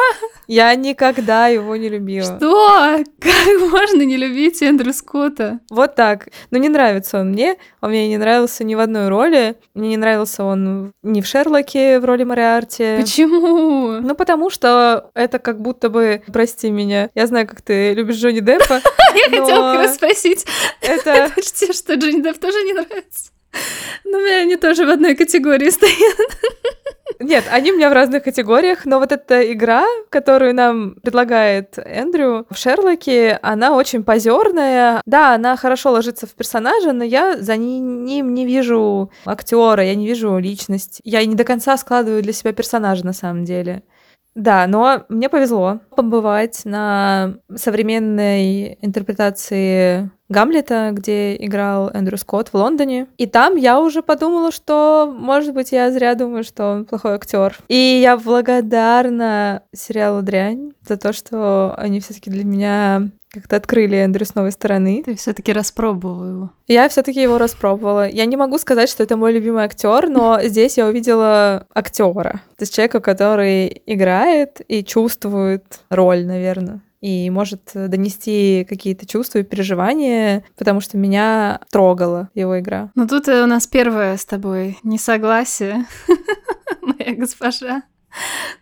Я 0.47 0.75
никогда 0.75 1.49
его 1.49 1.77
не 1.77 1.89
любила. 1.89 2.37
Что? 2.39 3.05
Как 3.21 3.71
можно 3.71 4.03
не 4.03 4.17
любить 4.17 4.63
Эндрю 4.63 4.93
Скотта? 4.93 5.61
Вот 5.71 5.95
так. 5.95 6.29
Но 6.51 6.59
не 6.59 6.69
нравится 6.69 7.21
он 7.21 7.31
мне. 7.31 7.57
Он 7.81 7.91
мне 7.91 8.09
не 8.09 8.17
нравился 8.17 8.65
ни 8.65 8.75
в 8.75 8.81
одной 8.81 9.09
роли. 9.09 9.57
Мне 9.75 9.91
не 9.91 9.97
нравился 9.97 10.43
он 10.43 10.93
ни 11.03 11.21
в 11.21 11.27
Шерлоке 11.27 12.01
в 12.01 12.05
роли 12.05 12.25
Мариарти. 12.25 12.97
Почему? 12.99 14.01
Ну, 14.01 14.15
потому 14.15 14.51
что 14.51 15.11
это 15.15 15.39
как 15.39 15.61
будто 15.61 15.91
бы, 15.91 16.23
прости 16.33 16.71
меня, 16.71 17.11
я 17.15 17.27
знаю, 17.27 17.47
как 17.47 17.63
ты 17.63 17.93
любишь 17.93 18.17
Джонни 18.17 18.41
Деппа. 18.41 18.81
Я 19.15 19.41
хотела 19.41 19.73
как 19.73 19.83
раз 19.83 19.95
спросить. 19.97 20.47
Это... 20.81 21.31
Почти 21.37 21.73
что 21.73 21.95
Джонни 21.95 22.23
Депп 22.23 22.39
тоже 22.39 22.63
не 22.63 22.73
нравится. 22.73 23.31
Но 24.05 24.19
у 24.19 24.21
меня 24.21 24.43
они 24.43 24.57
тоже 24.57 24.87
в 24.87 24.91
одной 24.91 25.15
категории 25.15 25.71
стоят. 25.71 26.39
Нет, 27.21 27.45
они 27.51 27.71
у 27.71 27.77
меня 27.77 27.91
в 27.91 27.93
разных 27.93 28.25
категориях, 28.25 28.87
но 28.87 28.99
вот 28.99 29.13
эта 29.13 29.53
игра, 29.53 29.85
которую 30.09 30.55
нам 30.55 30.95
предлагает 31.03 31.79
Эндрю 31.79 32.47
в 32.49 32.57
Шерлоке, 32.57 33.39
она 33.43 33.77
очень 33.77 34.05
позерная. 34.05 35.03
Да, 35.05 35.35
она 35.35 35.57
хорошо 35.57 35.91
ложится 35.91 36.27
в 36.27 36.31
персонажа, 36.31 36.93
но 36.93 37.05
я 37.05 37.37
за 37.37 37.57
ним 37.59 38.05
не 38.07 38.47
вижу 38.47 39.11
актера, 39.27 39.85
я 39.85 39.95
не 39.95 40.07
вижу 40.07 40.39
личность. 40.39 41.01
Я 41.05 41.25
не 41.27 41.35
до 41.35 41.45
конца 41.45 41.77
складываю 41.77 42.23
для 42.23 42.33
себя 42.33 42.55
персонажа 42.55 43.05
на 43.05 43.13
самом 43.13 43.45
деле. 43.45 43.83
Да, 44.35 44.67
но 44.67 45.05
мне 45.09 45.29
повезло 45.29 45.81
побывать 45.95 46.63
на 46.65 47.35
современной 47.55 48.79
интерпретации 48.81 50.11
Гамлета, 50.31 50.91
где 50.93 51.37
играл 51.37 51.91
Эндрю 51.93 52.17
Скотт 52.17 52.49
в 52.49 52.55
Лондоне. 52.55 53.09
И 53.19 53.27
там 53.27 53.57
я 53.57 53.81
уже 53.81 54.03
подумала, 54.03 54.53
что, 54.53 55.13
может 55.15 55.53
быть, 55.53 55.73
я 55.73 55.91
зря 55.91 56.15
думаю, 56.15 56.45
что 56.45 56.73
он 56.73 56.85
плохой 56.85 57.15
актер. 57.15 57.59
И 57.69 57.75
я 57.75 58.17
благодарна 58.17 59.65
сериалу 59.75 60.23
«Дрянь» 60.23 60.73
за 60.87 60.97
то, 60.97 61.13
что 61.13 61.75
они 61.77 62.01
все 62.01 62.15
таки 62.15 62.31
для 62.31 62.45
меня 62.45 63.11
как-то 63.33 63.57
открыли 63.57 63.97
Эндрю 63.97 64.25
с 64.25 64.35
новой 64.35 64.53
стороны. 64.53 65.03
Ты 65.05 65.15
все-таки 65.17 65.53
распробовала 65.53 66.25
его. 66.25 66.51
Я 66.67 66.89
все-таки 66.89 67.23
его 67.23 67.39
распробовала. 67.39 68.09
Я 68.09 68.27
не 68.27 68.37
могу 68.37 68.59
сказать, 68.59 68.89
что 68.89 69.03
это 69.03 69.17
мой 69.17 69.33
любимый 69.33 69.65
актер, 69.65 70.09
но 70.09 70.41
здесь 70.45 70.79
я 70.79 70.87
увидела 70.87 71.67
актера. 71.75 72.43
То 72.57 72.63
есть 72.63 72.75
человека, 72.75 73.01
который 73.01 73.83
играет 73.87 74.61
и 74.67 74.85
чувствует 74.85 75.81
роль, 75.91 76.25
наверное 76.25 76.81
и 77.01 77.31
может 77.31 77.71
донести 77.75 78.67
какие-то 78.69 79.07
чувства 79.07 79.39
и 79.39 79.45
переживания, 79.45 80.45
потому 80.57 80.81
что 80.81 80.97
меня 80.97 81.61
трогала 81.71 82.29
его 82.35 82.59
игра. 82.61 82.91
Ну 82.95 83.07
тут 83.07 83.29
у 83.29 83.47
нас 83.47 83.67
первое 83.67 84.17
с 84.17 84.25
тобой 84.25 84.79
несогласие, 84.83 85.87
моя 86.83 87.15
госпожа. 87.17 87.83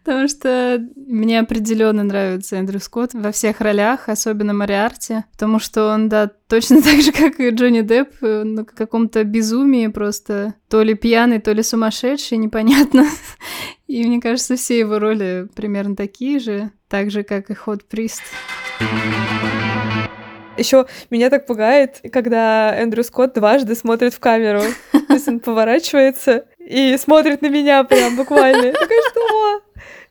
Потому 0.05 0.29
что 0.29 0.87
мне 0.95 1.41
определенно 1.41 2.03
нравится 2.03 2.57
Эндрю 2.57 2.81
Скотт 2.81 3.15
во 3.15 3.33
всех 3.33 3.61
ролях, 3.61 4.09
особенно 4.09 4.53
Мариарти, 4.53 5.25
потому 5.33 5.59
что 5.59 5.93
он, 5.93 6.09
да, 6.09 6.31
точно 6.49 6.83
так 6.83 7.01
же, 7.01 7.13
как 7.13 7.41
и 7.41 7.51
Джонни 7.51 7.81
Депп, 7.81 8.23
э, 8.23 8.45
на 8.45 8.65
каком-то 8.65 9.25
безумии 9.25 9.87
просто 9.87 10.55
то 10.69 10.83
ли 10.83 10.95
пьяный, 10.95 11.41
то 11.41 11.53
ли 11.53 11.63
сумасшедший, 11.63 12.39
непонятно. 12.39 13.07
И 13.87 14.07
мне 14.07 14.21
кажется, 14.21 14.57
все 14.57 14.79
его 14.79 14.99
роли 14.99 15.49
примерно 15.55 15.97
такие 15.97 16.41
же, 16.41 16.71
так 16.89 17.11
же, 17.11 17.23
как 17.23 17.51
и 17.51 17.55
Ход 17.55 17.85
Прист. 17.85 18.23
Еще 20.57 20.87
меня 21.11 21.31
так 21.31 21.47
пугает, 21.47 22.01
когда 22.13 22.75
Эндрю 22.77 23.05
Скотт 23.05 23.35
дважды 23.35 23.77
смотрит 23.77 24.13
в 24.13 24.19
камеру. 24.19 24.63
То 24.93 25.15
есть 25.15 25.29
он 25.29 25.39
поворачивается 25.39 26.47
и 26.59 26.97
смотрит 26.99 27.43
на 27.43 27.49
меня 27.49 27.85
прям 27.85 28.17
буквально. 28.17 28.73
Такая, 28.73 29.03
что? 29.11 29.63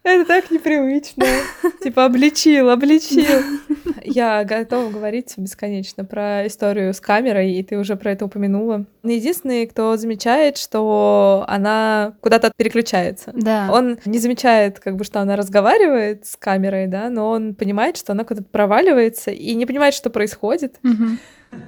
Это 0.08 0.26
так 0.26 0.52
непривычно. 0.52 1.26
Типа 1.84 2.06
обличил, 2.06 2.70
обличил. 2.70 3.44
Я 4.06 4.46
готова 4.46 4.90
говорить 4.90 5.34
бесконечно 5.36 6.06
про 6.06 6.48
историю 6.48 6.94
с 6.94 7.02
камерой, 7.02 7.52
и 7.52 7.62
ты 7.62 7.78
уже 7.78 7.98
про 7.98 8.14
это 8.14 8.24
упомянула. 8.24 8.86
Единственный, 9.04 9.68
кто 9.68 9.98
замечает, 9.98 10.58
что 10.58 11.44
она 11.50 12.14
куда-то 12.22 12.54
переключается. 12.56 13.34
Да. 13.34 13.70
Он 13.70 14.00
не 14.06 14.20
замечает, 14.20 14.80
как 14.80 14.96
бы, 14.96 15.04
что 15.04 15.20
она 15.20 15.36
разговаривает 15.36 16.26
с 16.26 16.38
камерой, 16.38 16.88
да, 16.88 17.10
но 17.10 17.30
он 17.30 17.54
понимает, 17.54 17.98
что 17.98 18.14
она 18.14 18.24
куда-то 18.24 18.48
проваливается 18.50 19.32
и 19.32 19.54
не 19.56 19.66
понимает, 19.66 19.94
что 19.94 20.10
происходит. 20.10 20.78
Угу. 20.86 21.62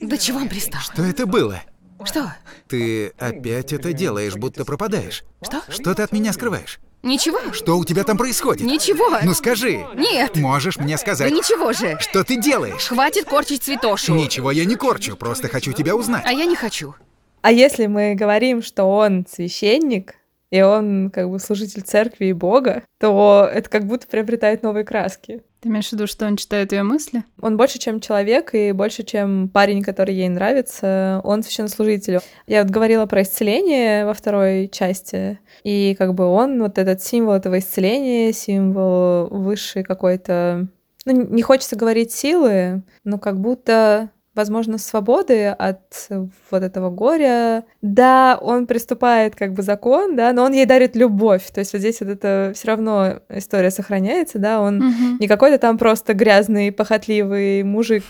Да 0.00 0.16
чего 0.16 0.38
он 0.38 0.48
пристал? 0.48 0.80
Что 0.80 1.02
это 1.02 1.26
было? 1.26 1.60
Что? 2.04 2.34
Ты 2.68 3.08
опять 3.18 3.72
это 3.72 3.92
делаешь, 3.92 4.34
будто 4.36 4.64
пропадаешь. 4.64 5.24
Что? 5.42 5.62
Что 5.68 5.94
ты 5.94 6.02
от 6.02 6.12
меня 6.12 6.32
скрываешь? 6.32 6.80
Ничего. 7.02 7.40
Что 7.52 7.78
у 7.78 7.84
тебя 7.84 8.04
там 8.04 8.16
происходит? 8.16 8.64
Ничего. 8.64 9.18
Ну 9.24 9.34
скажи. 9.34 9.84
Нет. 9.94 10.36
Можешь 10.36 10.76
мне 10.76 10.94
Да 10.94 10.98
сказать? 10.98 11.32
ничего 11.32 11.72
же. 11.72 11.98
Что 12.00 12.22
ты 12.22 12.40
делаешь? 12.40 12.86
Хватит 12.86 13.24
корчить 13.24 13.64
цветошу. 13.64 14.14
Ничего 14.14 14.52
я 14.52 14.64
не 14.64 14.76
корчу, 14.76 15.16
просто 15.16 15.48
хочу 15.48 15.72
тебя 15.72 15.96
узнать. 15.96 16.22
А 16.24 16.32
я 16.32 16.44
не 16.44 16.54
хочу. 16.54 16.94
А 17.40 17.50
если 17.50 17.86
мы 17.86 18.14
говорим, 18.14 18.62
что 18.62 18.84
он 18.84 19.26
священник, 19.28 20.14
и 20.50 20.62
он 20.62 21.10
как 21.10 21.28
бы 21.28 21.40
служитель 21.40 21.82
церкви 21.82 22.26
и 22.26 22.32
Бога, 22.32 22.84
то 23.00 23.50
это 23.52 23.68
как 23.68 23.84
будто 23.86 24.06
приобретает 24.06 24.62
новые 24.62 24.84
краски. 24.84 25.42
Ты 25.62 25.68
имеешь 25.68 25.90
в 25.90 25.92
виду, 25.92 26.08
что 26.08 26.26
он 26.26 26.36
читает 26.36 26.72
ее 26.72 26.82
мысли? 26.82 27.22
Он 27.40 27.56
больше, 27.56 27.78
чем 27.78 28.00
человек, 28.00 28.52
и 28.52 28.72
больше, 28.72 29.04
чем 29.04 29.48
парень, 29.48 29.84
который 29.84 30.12
ей 30.12 30.28
нравится. 30.28 31.20
Он 31.22 31.44
священнослужитель. 31.44 32.18
Я 32.48 32.64
вот 32.64 32.72
говорила 32.72 33.06
про 33.06 33.22
исцеление 33.22 34.04
во 34.04 34.12
второй 34.12 34.68
части, 34.68 35.38
и 35.62 35.94
как 35.96 36.14
бы 36.14 36.24
он 36.24 36.60
вот 36.60 36.78
этот 36.78 37.00
символ 37.00 37.34
этого 37.34 37.60
исцеления, 37.60 38.32
символ 38.32 39.28
высшей 39.28 39.84
какой-то... 39.84 40.66
Ну, 41.04 41.12
не 41.12 41.42
хочется 41.42 41.76
говорить 41.76 42.10
силы, 42.10 42.82
но 43.04 43.18
как 43.18 43.40
будто 43.40 44.10
возможно, 44.34 44.78
свободы 44.78 45.46
от 45.48 46.08
вот 46.50 46.62
этого 46.62 46.90
горя. 46.90 47.64
Да, 47.82 48.38
он 48.40 48.66
приступает 48.66 49.34
как 49.36 49.52
бы 49.52 49.62
закон, 49.62 50.16
да, 50.16 50.32
но 50.32 50.44
он 50.44 50.52
ей 50.52 50.64
дарит 50.66 50.96
любовь. 50.96 51.50
То 51.52 51.60
есть 51.60 51.72
вот 51.72 51.80
здесь 51.80 52.00
вот 52.00 52.08
это 52.08 52.52
все 52.54 52.68
равно 52.68 53.20
история 53.28 53.70
сохраняется, 53.70 54.38
да, 54.38 54.60
он 54.60 54.78
Угу. 54.82 55.18
не 55.20 55.28
какой-то 55.28 55.58
там 55.58 55.78
просто 55.78 56.14
грязный, 56.14 56.72
похотливый 56.72 57.62
мужик. 57.62 58.04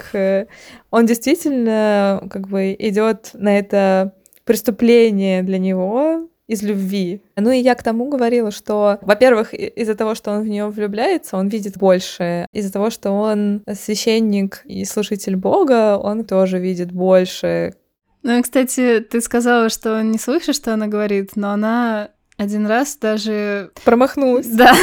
Он 0.91 1.07
действительно 1.07 2.23
как 2.31 2.49
бы 2.49 2.75
идет 2.79 3.31
на 3.35 3.59
это 3.59 4.15
преступление 4.45 5.43
для 5.43 5.59
него 5.59 6.29
из 6.49 6.63
любви. 6.63 7.23
Ну 7.37 7.51
и 7.51 7.59
я 7.59 7.75
к 7.75 7.83
тому 7.83 8.09
говорила, 8.09 8.51
что, 8.51 8.99
во-первых, 9.03 9.55
из-за 9.55 9.95
того, 9.95 10.15
что 10.15 10.33
он 10.33 10.43
в 10.43 10.49
нее 10.49 10.67
влюбляется, 10.69 11.37
он 11.37 11.49
видит 11.49 11.79
больше. 11.79 12.47
Из-за 12.53 12.73
того, 12.73 12.91
что 12.91 13.13
он 13.13 13.63
священник 13.73 14.63
и 14.65 14.85
служитель 14.85 15.37
Бога, 15.37 15.97
он 15.99 16.25
тоже 16.25 16.59
видит 16.59 16.93
больше. 16.93 17.75
Ну, 18.23 18.41
кстати, 18.43 19.01
ты 19.01 19.21
сказала, 19.21 19.69
что 19.69 20.01
не 20.03 20.19
слышишь, 20.19 20.57
что 20.57 20.75
она 20.75 20.87
говорит, 20.87 21.31
но 21.35 21.51
она 21.51 22.11
один 22.37 22.67
раз 22.67 22.97
даже... 22.97 23.71
Промахнулась. 23.85 24.47
Да, 24.47 24.75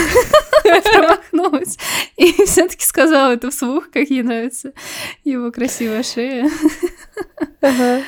промахнулась. 0.64 1.78
И 2.18 2.32
все 2.46 2.68
таки 2.68 2.86
сказала 2.86 3.34
это 3.34 3.50
вслух, 3.50 3.90
как 3.92 4.10
ей 4.10 4.24
нравится 4.24 4.74
его 5.24 5.52
красивая 5.52 6.04
шея. 6.04 6.50
Ага. 7.62 8.02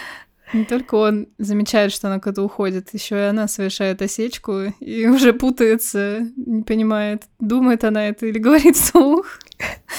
Не 0.53 0.65
только 0.65 0.95
он 0.95 1.27
замечает, 1.37 1.93
что 1.93 2.07
она 2.07 2.19
куда-то 2.19 2.43
уходит, 2.43 2.89
еще 2.93 3.15
и 3.15 3.29
она 3.29 3.47
совершает 3.47 4.01
осечку 4.01 4.73
и 4.79 5.05
уже 5.07 5.33
путается, 5.33 6.27
не 6.35 6.63
понимает, 6.63 7.23
думает 7.39 7.83
она 7.83 8.07
это 8.07 8.25
или 8.25 8.37
говорит 8.39 8.75
вслух. 8.75 9.39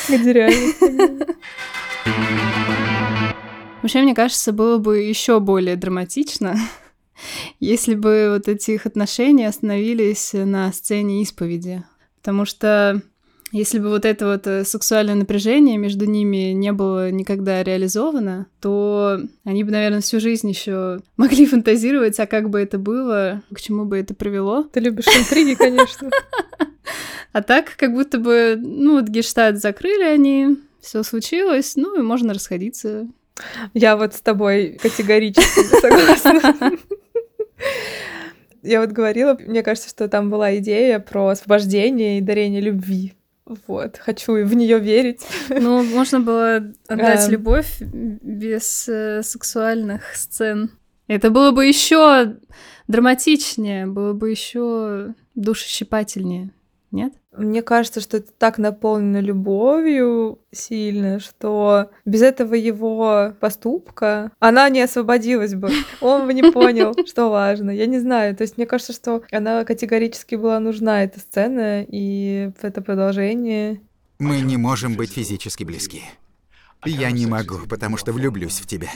Реально. 0.08 1.26
Вообще, 3.80 4.02
мне 4.02 4.14
кажется, 4.14 4.52
было 4.52 4.78
бы 4.78 4.98
еще 4.98 5.40
более 5.40 5.76
драматично, 5.76 6.56
если 7.60 7.94
бы 7.94 8.28
вот 8.32 8.46
эти 8.46 8.72
их 8.72 8.86
отношения 8.86 9.48
остановились 9.48 10.32
на 10.34 10.72
сцене 10.72 11.22
исповеди. 11.22 11.82
Потому 12.20 12.44
что 12.44 13.02
если 13.52 13.78
бы 13.78 13.90
вот 13.90 14.06
это 14.06 14.26
вот 14.26 14.46
э, 14.46 14.64
сексуальное 14.64 15.14
напряжение 15.14 15.76
между 15.76 16.06
ними 16.06 16.52
не 16.52 16.72
было 16.72 17.10
никогда 17.10 17.62
реализовано, 17.62 18.46
то 18.60 19.20
они 19.44 19.62
бы, 19.62 19.70
наверное, 19.70 20.00
всю 20.00 20.20
жизнь 20.20 20.48
еще 20.48 21.00
могли 21.16 21.46
фантазировать, 21.46 22.18
а 22.18 22.26
как 22.26 22.48
бы 22.48 22.60
это 22.60 22.78
было, 22.78 23.42
к 23.54 23.60
чему 23.60 23.84
бы 23.84 23.98
это 23.98 24.14
привело. 24.14 24.62
Ты 24.64 24.80
любишь 24.80 25.06
интриги, 25.06 25.54
конечно. 25.54 26.10
А 27.34 27.40
так, 27.40 27.76
как 27.78 27.94
будто 27.94 28.18
бы, 28.18 28.58
ну, 28.60 28.96
вот 28.96 29.08
гештальт 29.08 29.58
закрыли 29.58 30.02
они, 30.02 30.58
все 30.82 31.02
случилось, 31.02 31.76
ну 31.76 31.98
и 31.98 32.02
можно 32.02 32.34
расходиться. 32.34 33.08
Я 33.72 33.96
вот 33.96 34.12
с 34.14 34.20
тобой 34.20 34.78
категорически 34.82 35.60
согласна. 35.80 36.72
Я 38.62 38.80
вот 38.80 38.90
говорила, 38.90 39.36
мне 39.40 39.62
кажется, 39.62 39.88
что 39.88 40.08
там 40.08 40.28
была 40.28 40.58
идея 40.58 41.00
про 41.00 41.28
освобождение 41.28 42.18
и 42.18 42.20
дарение 42.20 42.60
любви. 42.60 43.14
Вот, 43.44 43.98
хочу 43.98 44.32
в 44.44 44.54
нее 44.54 44.78
верить. 44.78 45.20
Ну, 45.48 45.82
можно 45.82 46.20
было 46.20 46.56
отдать 46.88 47.26
Эм. 47.26 47.32
любовь 47.32 47.80
без 47.80 48.88
э, 48.88 49.22
сексуальных 49.22 50.14
сцен. 50.14 50.70
Это 51.08 51.30
было 51.30 51.50
бы 51.50 51.66
еще 51.66 52.36
драматичнее, 52.86 53.86
было 53.86 54.12
бы 54.12 54.30
еще 54.30 55.14
душещипательнее, 55.34 56.50
нет? 56.92 57.14
Мне 57.36 57.62
кажется, 57.62 58.00
что 58.00 58.18
это 58.18 58.30
так 58.32 58.58
наполнено 58.58 59.18
любовью 59.20 60.38
сильно, 60.52 61.18
что 61.18 61.90
без 62.04 62.20
этого 62.20 62.54
его 62.54 63.32
поступка 63.40 64.30
она 64.38 64.68
не 64.68 64.82
освободилась 64.82 65.54
бы. 65.54 65.70
Он 66.02 66.26
бы 66.26 66.34
не 66.34 66.52
понял, 66.52 66.94
что 67.06 67.30
важно. 67.30 67.70
Я 67.70 67.86
не 67.86 67.98
знаю. 67.98 68.36
То 68.36 68.42
есть 68.42 68.58
мне 68.58 68.66
кажется, 68.66 68.92
что 68.92 69.22
она 69.32 69.64
категорически 69.64 70.34
была 70.34 70.60
нужна, 70.60 71.02
эта 71.02 71.20
сцена, 71.20 71.82
и 71.88 72.50
это 72.60 72.82
продолжение. 72.82 73.80
Мы 74.18 74.42
не 74.42 74.58
можем 74.58 74.94
быть 74.94 75.12
физически 75.12 75.64
близки. 75.64 76.02
Я 76.84 77.10
не 77.10 77.26
могу, 77.26 77.60
потому 77.68 77.96
что 77.96 78.12
влюблюсь 78.12 78.60
в 78.60 78.66
тебя. 78.66 78.90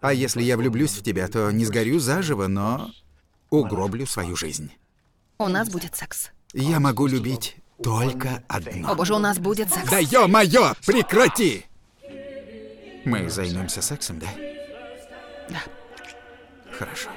А 0.00 0.12
если 0.12 0.42
я 0.42 0.56
влюблюсь 0.56 0.92
в 0.92 1.02
тебя, 1.02 1.28
то 1.28 1.50
не 1.50 1.64
сгорю 1.64 1.98
заживо, 1.98 2.46
но 2.46 2.90
угроблю 3.50 4.06
свою 4.06 4.36
жизнь. 4.36 4.72
У 5.38 5.48
нас 5.48 5.68
будет 5.68 5.96
секс. 5.96 6.30
Я 6.52 6.80
могу 6.80 7.06
любить 7.06 7.56
только 7.82 8.42
одно. 8.48 8.90
О 8.90 8.94
боже, 8.94 9.14
у 9.14 9.18
нас 9.18 9.38
будет 9.38 9.68
секс. 9.72 9.90
Да 9.90 9.98
ё-моё, 9.98 10.74
прекрати! 10.86 11.64
Мы 13.04 13.28
займемся 13.30 13.82
сексом, 13.82 14.18
да? 14.18 14.26
Да. 15.48 15.62
Хорошо. 16.72 17.10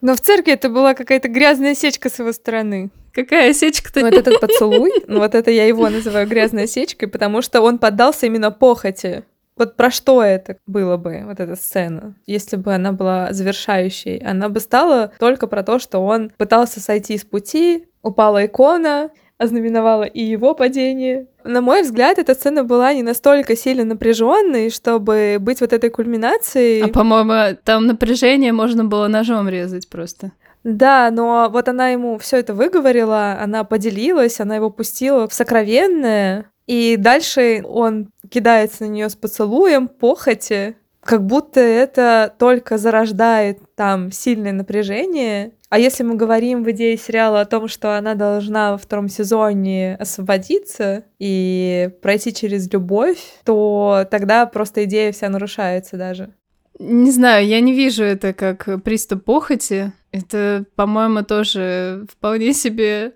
Но 0.00 0.16
в 0.16 0.20
церкви 0.20 0.52
это 0.54 0.68
была 0.68 0.94
какая-то 0.94 1.28
грязная 1.28 1.74
сечка 1.74 2.10
с 2.10 2.18
его 2.18 2.32
стороны. 2.32 2.90
Какая 3.12 3.52
сечка-то? 3.52 4.00
Вот 4.00 4.14
этот 4.14 4.40
поцелуй, 4.40 4.90
ну 5.06 5.18
вот 5.18 5.34
это 5.34 5.50
я 5.50 5.66
его 5.66 5.88
называю 5.88 6.26
грязной 6.26 6.66
сечкой, 6.68 7.08
потому 7.08 7.42
что 7.42 7.60
он 7.60 7.78
поддался 7.78 8.26
именно 8.26 8.50
похоти. 8.50 9.24
Вот 9.56 9.76
про 9.76 9.90
что 9.90 10.22
это 10.22 10.56
было 10.66 10.96
бы, 10.96 11.22
вот 11.26 11.40
эта 11.40 11.56
сцена, 11.56 12.14
если 12.26 12.56
бы 12.56 12.74
она 12.74 12.92
была 12.92 13.32
завершающей? 13.32 14.18
Она 14.18 14.48
бы 14.48 14.60
стала 14.60 15.12
только 15.18 15.46
про 15.46 15.62
то, 15.62 15.78
что 15.78 15.98
он 16.00 16.30
пытался 16.36 16.80
сойти 16.80 17.18
с 17.18 17.24
пути, 17.24 17.86
упала 18.02 18.46
икона, 18.46 19.10
ознаменовала 19.38 20.04
и 20.04 20.22
его 20.22 20.54
падение. 20.54 21.26
На 21.44 21.60
мой 21.60 21.82
взгляд, 21.82 22.18
эта 22.18 22.34
сцена 22.34 22.64
была 22.64 22.94
не 22.94 23.02
настолько 23.02 23.56
сильно 23.56 23.84
напряженной, 23.84 24.70
чтобы 24.70 25.38
быть 25.40 25.60
вот 25.60 25.72
этой 25.72 25.90
кульминацией. 25.90 26.84
А 26.84 26.88
по-моему, 26.88 27.56
там 27.64 27.86
напряжение 27.86 28.52
можно 28.52 28.84
было 28.84 29.08
ножом 29.08 29.48
резать 29.48 29.88
просто. 29.88 30.32
Да, 30.64 31.10
но 31.10 31.48
вот 31.52 31.68
она 31.68 31.88
ему 31.88 32.18
все 32.18 32.36
это 32.38 32.54
выговорила, 32.54 33.36
она 33.40 33.64
поделилась, 33.64 34.38
она 34.40 34.56
его 34.56 34.70
пустила 34.70 35.26
в 35.26 35.34
сокровенное, 35.34 36.51
и 36.66 36.96
дальше 36.96 37.64
он 37.66 38.10
кидается 38.30 38.84
на 38.84 38.88
нее 38.88 39.08
с 39.08 39.16
поцелуем, 39.16 39.88
похоти, 39.88 40.76
как 41.02 41.26
будто 41.26 41.60
это 41.60 42.32
только 42.38 42.78
зарождает 42.78 43.58
там 43.74 44.12
сильное 44.12 44.52
напряжение. 44.52 45.52
А 45.68 45.78
если 45.78 46.04
мы 46.04 46.14
говорим 46.14 46.62
в 46.62 46.70
идее 46.70 46.96
сериала 46.96 47.40
о 47.40 47.46
том, 47.46 47.66
что 47.66 47.96
она 47.96 48.14
должна 48.14 48.72
во 48.72 48.78
втором 48.78 49.08
сезоне 49.08 49.96
освободиться 49.96 51.04
и 51.18 51.90
пройти 52.02 52.32
через 52.32 52.70
любовь, 52.72 53.18
то 53.44 54.06
тогда 54.10 54.46
просто 54.46 54.84
идея 54.84 55.12
вся 55.12 55.28
нарушается 55.28 55.96
даже. 55.96 56.34
Не 56.78 57.10
знаю, 57.10 57.46
я 57.46 57.60
не 57.60 57.72
вижу 57.72 58.04
это 58.04 58.32
как 58.32 58.82
приступ 58.82 59.24
похоти. 59.24 59.92
Это, 60.10 60.66
по-моему, 60.76 61.22
тоже 61.22 62.06
вполне 62.10 62.52
себе 62.52 63.14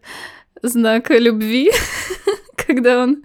знак 0.62 1.10
любви, 1.10 1.70
когда 2.76 3.02
он 3.02 3.22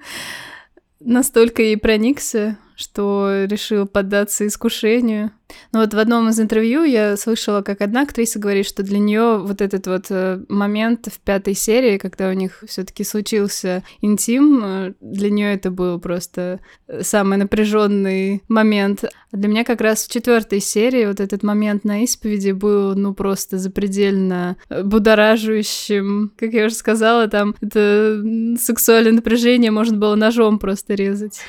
настолько 1.00 1.62
ей 1.62 1.78
проникся, 1.78 2.58
что 2.76 3.46
решил 3.48 3.86
поддаться 3.86 4.46
искушению. 4.48 5.32
Но 5.72 5.80
вот 5.80 5.94
в 5.94 6.00
одном 6.00 6.30
из 6.30 6.40
интервью 6.40 6.84
я 6.84 7.18
слышала, 7.18 7.62
как 7.62 7.82
одна 7.82 8.04
актриса 8.04 8.40
говорит, 8.40 8.68
что 8.68 8.84
для 8.84 9.00
нее 9.00 9.38
вот 9.38 9.62
этот 9.62 9.88
вот 9.88 10.06
э, 10.10 10.44
момент 10.50 11.08
в 11.12 11.20
пятой 11.20 11.54
серии, 11.54 11.98
когда 11.98 12.30
у 12.30 12.34
них 12.34 12.64
все-таки 12.68 13.04
случился 13.04 13.84
интим, 14.02 14.62
э, 14.64 14.94
для 15.00 15.30
нее 15.30 15.54
это 15.54 15.72
был 15.72 16.00
просто 16.00 16.60
э, 16.88 17.04
самый 17.04 17.38
напряженный 17.38 18.44
момент. 18.48 19.04
А 19.04 19.38
для 19.38 19.48
меня 19.48 19.64
как 19.64 19.82
раз 19.82 20.06
в 20.06 20.12
четвертой 20.12 20.60
серии 20.60 21.06
вот 21.06 21.20
этот 21.20 21.44
момент 21.44 21.84
на 21.84 22.04
исповеди 22.04 22.52
был, 22.52 22.96
ну, 22.96 23.14
просто 23.14 23.58
запредельно 23.58 24.58
будораживающим. 24.70 26.34
Как 26.38 26.52
я 26.54 26.66
уже 26.66 26.76
сказала, 26.76 27.28
там 27.28 27.56
это 27.62 28.22
сексуальное 28.60 29.14
напряжение 29.14 29.72
можно 29.72 29.98
было 29.98 30.16
ножом 30.16 30.60
просто 30.60 30.96
резать. 30.96 31.42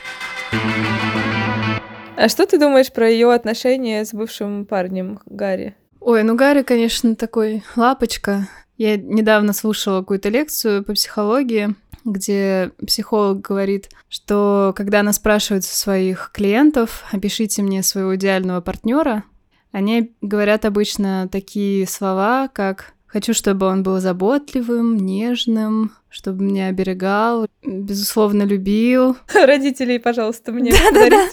А 2.16 2.28
что 2.28 2.46
ты 2.46 2.58
думаешь 2.58 2.92
про 2.92 3.08
ее 3.10 3.32
отношения 3.32 4.04
с 4.04 4.14
бывшим 4.14 4.64
парнем 4.64 5.20
Гарри? 5.26 5.74
Ой, 6.00 6.22
ну 6.22 6.36
Гарри, 6.36 6.62
конечно, 6.62 7.16
такой 7.16 7.64
лапочка. 7.74 8.48
Я 8.76 8.96
недавно 8.96 9.52
слушала 9.52 10.00
какую-то 10.00 10.28
лекцию 10.28 10.84
по 10.84 10.92
психологии, 10.92 11.74
где 12.04 12.70
психолог 12.86 13.40
говорит, 13.40 13.88
что 14.08 14.72
когда 14.76 15.00
она 15.00 15.12
спрашивает 15.12 15.64
своих 15.64 16.30
клиентов, 16.32 17.04
опишите 17.12 17.62
мне 17.62 17.82
своего 17.82 18.16
идеального 18.16 18.60
партнера, 18.60 19.24
они 19.72 20.14
говорят 20.20 20.64
обычно 20.64 21.28
такие 21.30 21.86
слова, 21.86 22.48
как 22.52 22.94
Хочу, 23.12 23.34
чтобы 23.34 23.66
он 23.66 23.82
был 23.82 24.00
заботливым, 24.00 24.96
нежным, 24.96 25.92
чтобы 26.12 26.44
меня 26.44 26.68
оберегал, 26.68 27.48
безусловно, 27.62 28.42
любил. 28.42 29.16
Родителей, 29.34 29.98
пожалуйста, 29.98 30.52
мне 30.52 30.70
да, 30.70 31.08
да, 31.08 31.28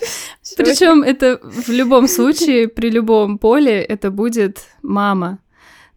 Причем 0.58 1.04
это 1.04 1.40
в 1.44 1.70
любом 1.70 2.08
случае, 2.08 2.70
при 2.70 2.90
любом 2.90 3.38
поле, 3.38 3.82
это 3.82 4.10
будет 4.10 4.62
мама. 4.82 5.40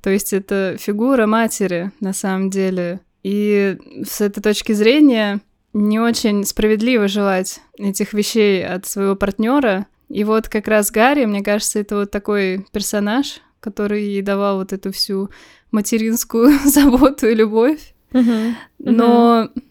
То 0.03 0.11
есть 0.11 0.33
это 0.33 0.77
фигура 0.79 1.27
матери 1.27 1.93
на 2.01 2.13
самом 2.13 2.51
деле. 2.51 3.01
И 3.23 3.79
с 4.05 4.21
этой 4.21 4.43
точки 4.43 4.73
зрения 4.73 5.41
не 5.73 6.01
очень 6.01 6.45
справедливо 6.45 7.07
желать 7.07 7.61
этих 7.79 8.13
вещей 8.13 8.67
от 8.67 8.85
своего 8.85 9.15
партнера. 9.15 9.87
И 10.09 10.25
вот 10.25 10.49
как 10.49 10.67
раз 10.67 10.91
Гарри, 10.91 11.25
мне 11.25 11.43
кажется, 11.43 11.79
это 11.79 11.97
вот 11.97 12.11
такой 12.11 12.67
персонаж, 12.73 13.41
который 13.61 14.03
ей 14.03 14.23
давал 14.23 14.59
вот 14.59 14.73
эту 14.73 14.91
всю 14.93 15.31
материнскую 15.71 16.59
заботу 16.65 17.29
и 17.29 17.35
любовь. 17.35 17.92
Uh-huh. 18.13 18.55
Но 18.79 19.45
uh-huh. 19.45 19.63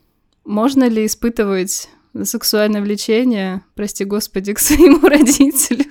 можно 0.45 0.87
ли 0.87 1.05
испытывать 1.05 1.89
сексуальное 2.23 2.81
влечение, 2.81 3.61
прости 3.75 4.03
господи, 4.05 4.53
к 4.55 4.59
своему 4.59 5.07
родителю? 5.07 5.85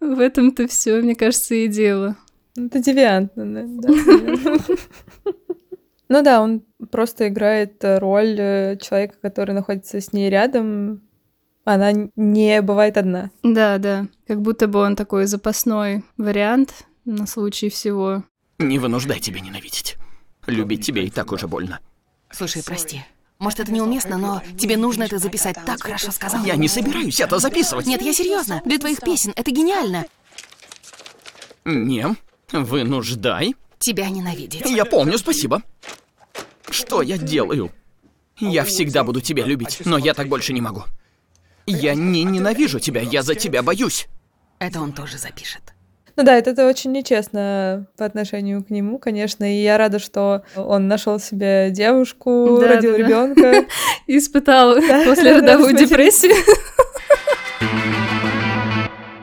В 0.00 0.20
этом-то 0.20 0.68
все, 0.68 1.00
мне 1.00 1.14
кажется, 1.14 1.54
и 1.54 1.68
дело. 1.68 2.16
Это 2.56 2.80
девиантно, 2.80 3.64
да. 3.66 3.88
Ну 6.10 6.22
да, 6.22 6.40
он 6.40 6.62
просто 6.90 7.28
играет 7.28 7.76
роль 7.82 8.34
э, 8.38 8.78
человека, 8.80 9.16
который 9.20 9.54
находится 9.54 10.00
с 10.00 10.14
ней 10.14 10.30
рядом. 10.30 11.02
Она 11.64 11.92
не 12.16 12.62
бывает 12.62 12.96
одна. 12.96 13.30
Да, 13.42 13.76
да. 13.76 14.06
Как 14.26 14.40
будто 14.40 14.68
бы 14.68 14.78
он 14.78 14.96
такой 14.96 15.26
запасной 15.26 16.02
вариант 16.16 16.86
на 17.04 17.26
случай 17.26 17.68
всего. 17.68 18.24
Не 18.58 18.78
вынуждай 18.78 19.20
тебя 19.20 19.40
ненавидеть. 19.40 19.98
Любить 20.48 20.84
тебя 20.84 21.02
и 21.02 21.10
так 21.10 21.30
уже 21.30 21.46
больно. 21.46 21.78
Слушай, 22.30 22.62
прости. 22.64 23.04
Может, 23.38 23.60
это 23.60 23.70
неуместно, 23.70 24.16
но 24.16 24.42
тебе 24.58 24.76
нужно 24.76 25.04
это 25.04 25.18
записать. 25.18 25.56
Так 25.64 25.82
хорошо 25.82 26.10
сказал. 26.10 26.44
Я 26.44 26.56
не 26.56 26.68
собираюсь 26.68 27.20
это 27.20 27.38
записывать. 27.38 27.86
Нет, 27.86 28.02
я 28.02 28.12
серьезно. 28.12 28.62
Для 28.64 28.78
твоих 28.78 29.00
песен 29.00 29.32
это 29.36 29.50
гениально. 29.50 30.06
Не, 31.64 32.16
вынуждай. 32.50 33.54
Тебя 33.78 34.08
ненавидеть. 34.08 34.64
Я 34.66 34.84
помню, 34.84 35.18
спасибо. 35.18 35.62
Что 36.70 37.02
я 37.02 37.18
делаю? 37.18 37.70
Я 38.38 38.64
всегда 38.64 39.04
буду 39.04 39.20
тебя 39.20 39.44
любить, 39.44 39.82
но 39.84 39.98
я 39.98 40.14
так 40.14 40.28
больше 40.28 40.52
не 40.52 40.60
могу. 40.60 40.84
Я 41.66 41.94
не 41.94 42.24
ненавижу 42.24 42.80
тебя, 42.80 43.02
я 43.02 43.22
за 43.22 43.34
тебя 43.34 43.62
боюсь. 43.62 44.06
Это 44.58 44.80
он 44.80 44.92
тоже 44.92 45.18
запишет. 45.18 45.74
Ну 46.18 46.24
да, 46.24 46.36
это, 46.36 46.50
это 46.50 46.66
очень 46.66 46.90
нечестно 46.90 47.86
по 47.96 48.04
отношению 48.04 48.64
к 48.64 48.70
нему, 48.70 48.98
конечно. 48.98 49.44
И 49.44 49.62
я 49.62 49.78
рада, 49.78 50.00
что 50.00 50.42
он 50.56 50.88
нашел 50.88 51.20
себе 51.20 51.70
девушку, 51.70 52.58
да, 52.60 52.74
родил 52.74 52.92
да, 52.92 52.98
ребенка. 52.98 53.38
Да. 53.38 53.66
Испытал 54.08 54.74
после 55.06 55.38
родовую 55.38 55.76
депрессию. 55.76 56.34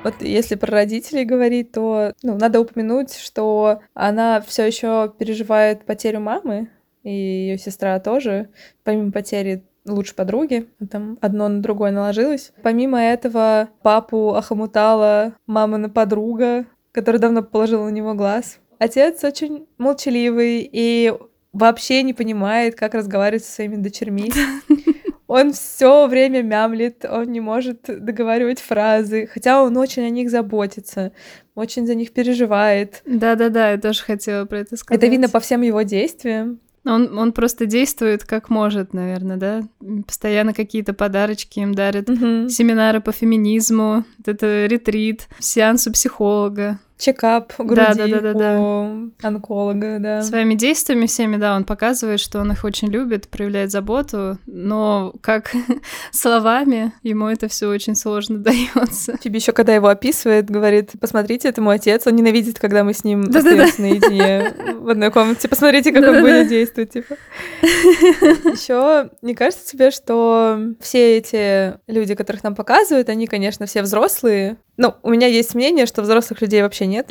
Вот 0.03 0.21
если 0.21 0.53
про 0.53 0.71
родителей 0.71 1.25
говорить, 1.25 1.71
то 1.71 2.13
ну, 2.21 2.37
надо 2.37 2.59
упомянуть, 2.59 3.15
что 3.15 3.79
она 3.95 4.39
все 4.47 4.67
еще 4.67 5.11
переживает 5.17 5.83
потерю 5.83 6.19
мамы, 6.19 6.69
и 7.01 7.09
ее 7.09 7.57
сестра 7.57 7.99
тоже, 7.99 8.49
помимо 8.83 9.11
потери 9.11 9.63
лучшей 9.87 10.15
подруги, 10.15 10.67
там 10.91 11.17
одно 11.21 11.47
на 11.47 11.61
другое 11.61 11.91
наложилось. 11.91 12.51
Помимо 12.61 13.01
этого, 13.01 13.69
папу 13.81 14.35
охомутала 14.35 15.33
мамина 15.47 15.89
подруга, 15.89 16.65
который 16.95 17.19
давно 17.19 17.43
положил 17.43 17.83
на 17.83 17.89
него 17.89 18.13
глаз. 18.13 18.59
Отец 18.79 19.23
очень 19.25 19.67
молчаливый 19.77 20.67
и 20.71 21.13
вообще 21.51 22.03
не 22.03 22.13
понимает, 22.13 22.75
как 22.75 22.93
разговаривать 22.93 23.43
со 23.43 23.51
своими 23.51 23.75
дочерьми. 23.75 24.31
Он 25.27 25.51
все 25.51 26.07
время 26.07 26.43
мямлит, 26.43 27.03
он 27.03 27.31
не 27.31 27.39
может 27.39 27.81
договаривать 27.87 28.59
фразы, 28.59 29.27
хотя 29.27 29.63
он 29.63 29.75
очень 29.75 30.05
о 30.05 30.09
них 30.11 30.29
заботится, 30.29 31.13
очень 31.55 31.87
за 31.87 31.95
них 31.95 32.13
переживает. 32.13 33.01
Да-да-да, 33.05 33.71
я 33.71 33.77
тоже 33.79 34.03
хотела 34.03 34.45
про 34.45 34.59
это 34.59 34.77
сказать. 34.77 35.01
Это 35.01 35.11
видно 35.11 35.27
по 35.27 35.39
всем 35.39 35.63
его 35.63 35.81
действиям. 35.81 36.59
Он, 36.85 37.17
он 37.17 37.31
просто 37.33 37.65
действует 37.65 38.23
как 38.23 38.49
может, 38.49 38.93
наверное, 38.93 39.37
да? 39.37 39.63
Постоянно 40.05 40.53
какие-то 40.53 40.93
подарочки 40.93 41.59
им 41.59 41.73
дарит. 41.73 42.07
Мгм. 42.07 42.49
Семинары 42.49 43.01
по 43.01 43.11
феминизму, 43.11 44.05
вот 44.17 44.27
это 44.27 44.65
ретрит, 44.67 45.27
сеанс 45.39 45.87
у 45.87 45.91
психолога. 45.91 46.79
Чекап 46.97 47.53
груди 47.57 47.75
Да-да-да-да-да. 47.75 48.59
у 48.61 49.09
онколога, 49.21 49.97
да. 49.99 50.21
Своими 50.21 50.53
действиями 50.55 51.07
всеми, 51.07 51.35
да, 51.35 51.55
он 51.55 51.65
показывает, 51.65 52.19
что 52.21 52.39
он 52.39 52.51
их 52.53 52.63
очень 52.63 52.87
любит, 52.87 53.27
проявляет 53.27 53.71
заботу, 53.71 54.37
но 54.45 55.13
как 55.21 55.51
словами 56.11 56.93
ему 57.03 57.27
это 57.27 57.47
все 57.49 57.67
очень 57.67 57.95
сложно 57.95 58.37
дается. 58.39 59.17
Тебе 59.17 59.39
еще 59.39 59.51
когда 59.51 59.75
его 59.75 59.87
описывает, 59.87 60.49
говорит, 60.49 60.91
посмотрите, 60.99 61.49
это 61.49 61.61
мой 61.61 61.75
отец, 61.75 62.07
он 62.07 62.15
ненавидит, 62.15 62.59
когда 62.59 62.83
мы 62.83 62.93
с 62.93 63.03
ним 63.03 63.25
Да-да-да. 63.25 63.63
остаемся 63.65 63.81
наедине 63.81 64.53
в 64.79 64.89
одной 64.89 65.11
комнате. 65.11 65.47
Посмотрите, 65.49 65.91
как 65.91 66.03
он 66.03 66.13
Да-да-да. 66.13 66.21
будет 66.21 66.47
действовать, 66.47 66.91
типа. 66.91 67.15
Еще 67.61 69.09
не 69.21 69.35
кажется 69.35 69.65
тебе, 69.69 69.91
что 69.91 70.59
все 70.79 71.17
эти 71.17 71.77
люди, 71.87 72.15
которых 72.15 72.43
нам 72.43 72.55
показывают, 72.55 73.09
они, 73.09 73.27
конечно, 73.27 73.65
все 73.65 73.81
взрослые. 73.81 74.57
Ну, 74.77 74.93
у 75.03 75.09
меня 75.09 75.27
есть 75.27 75.55
мнение, 75.55 75.85
что 75.85 76.01
взрослых 76.01 76.41
людей 76.41 76.61
вообще 76.61 76.84
нет. 76.85 77.09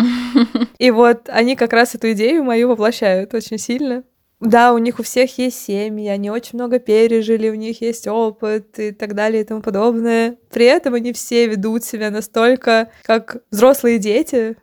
И 0.79 0.91
вот 0.91 1.29
они 1.29 1.57
как 1.57 1.73
раз 1.73 1.95
эту 1.95 2.13
идею 2.13 2.45
мою 2.45 2.69
воплощают 2.69 3.35
очень 3.35 3.59
сильно. 3.59 4.05
Да, 4.41 4.75
у 4.75 4.79
них 4.79 4.99
у 4.99 5.03
всех 5.03 5.39
есть 5.39 5.65
семьи, 5.65 6.09
они 6.09 6.31
очень 6.31 6.59
много 6.59 6.79
пережили, 6.79 7.49
у 7.49 7.55
них 7.55 7.81
есть 7.81 8.07
опыт 8.07 8.79
и 8.79 8.93
так 8.93 9.15
далее 9.15 9.43
и 9.43 9.45
тому 9.45 9.63
подобное. 9.63 10.37
При 10.51 10.67
этом 10.67 10.95
они 10.95 11.13
все 11.13 11.47
ведут 11.47 11.85
себя 11.85 12.11
настолько, 12.11 12.91
как 13.05 13.39
взрослые 13.51 13.99
дети. 13.99 14.57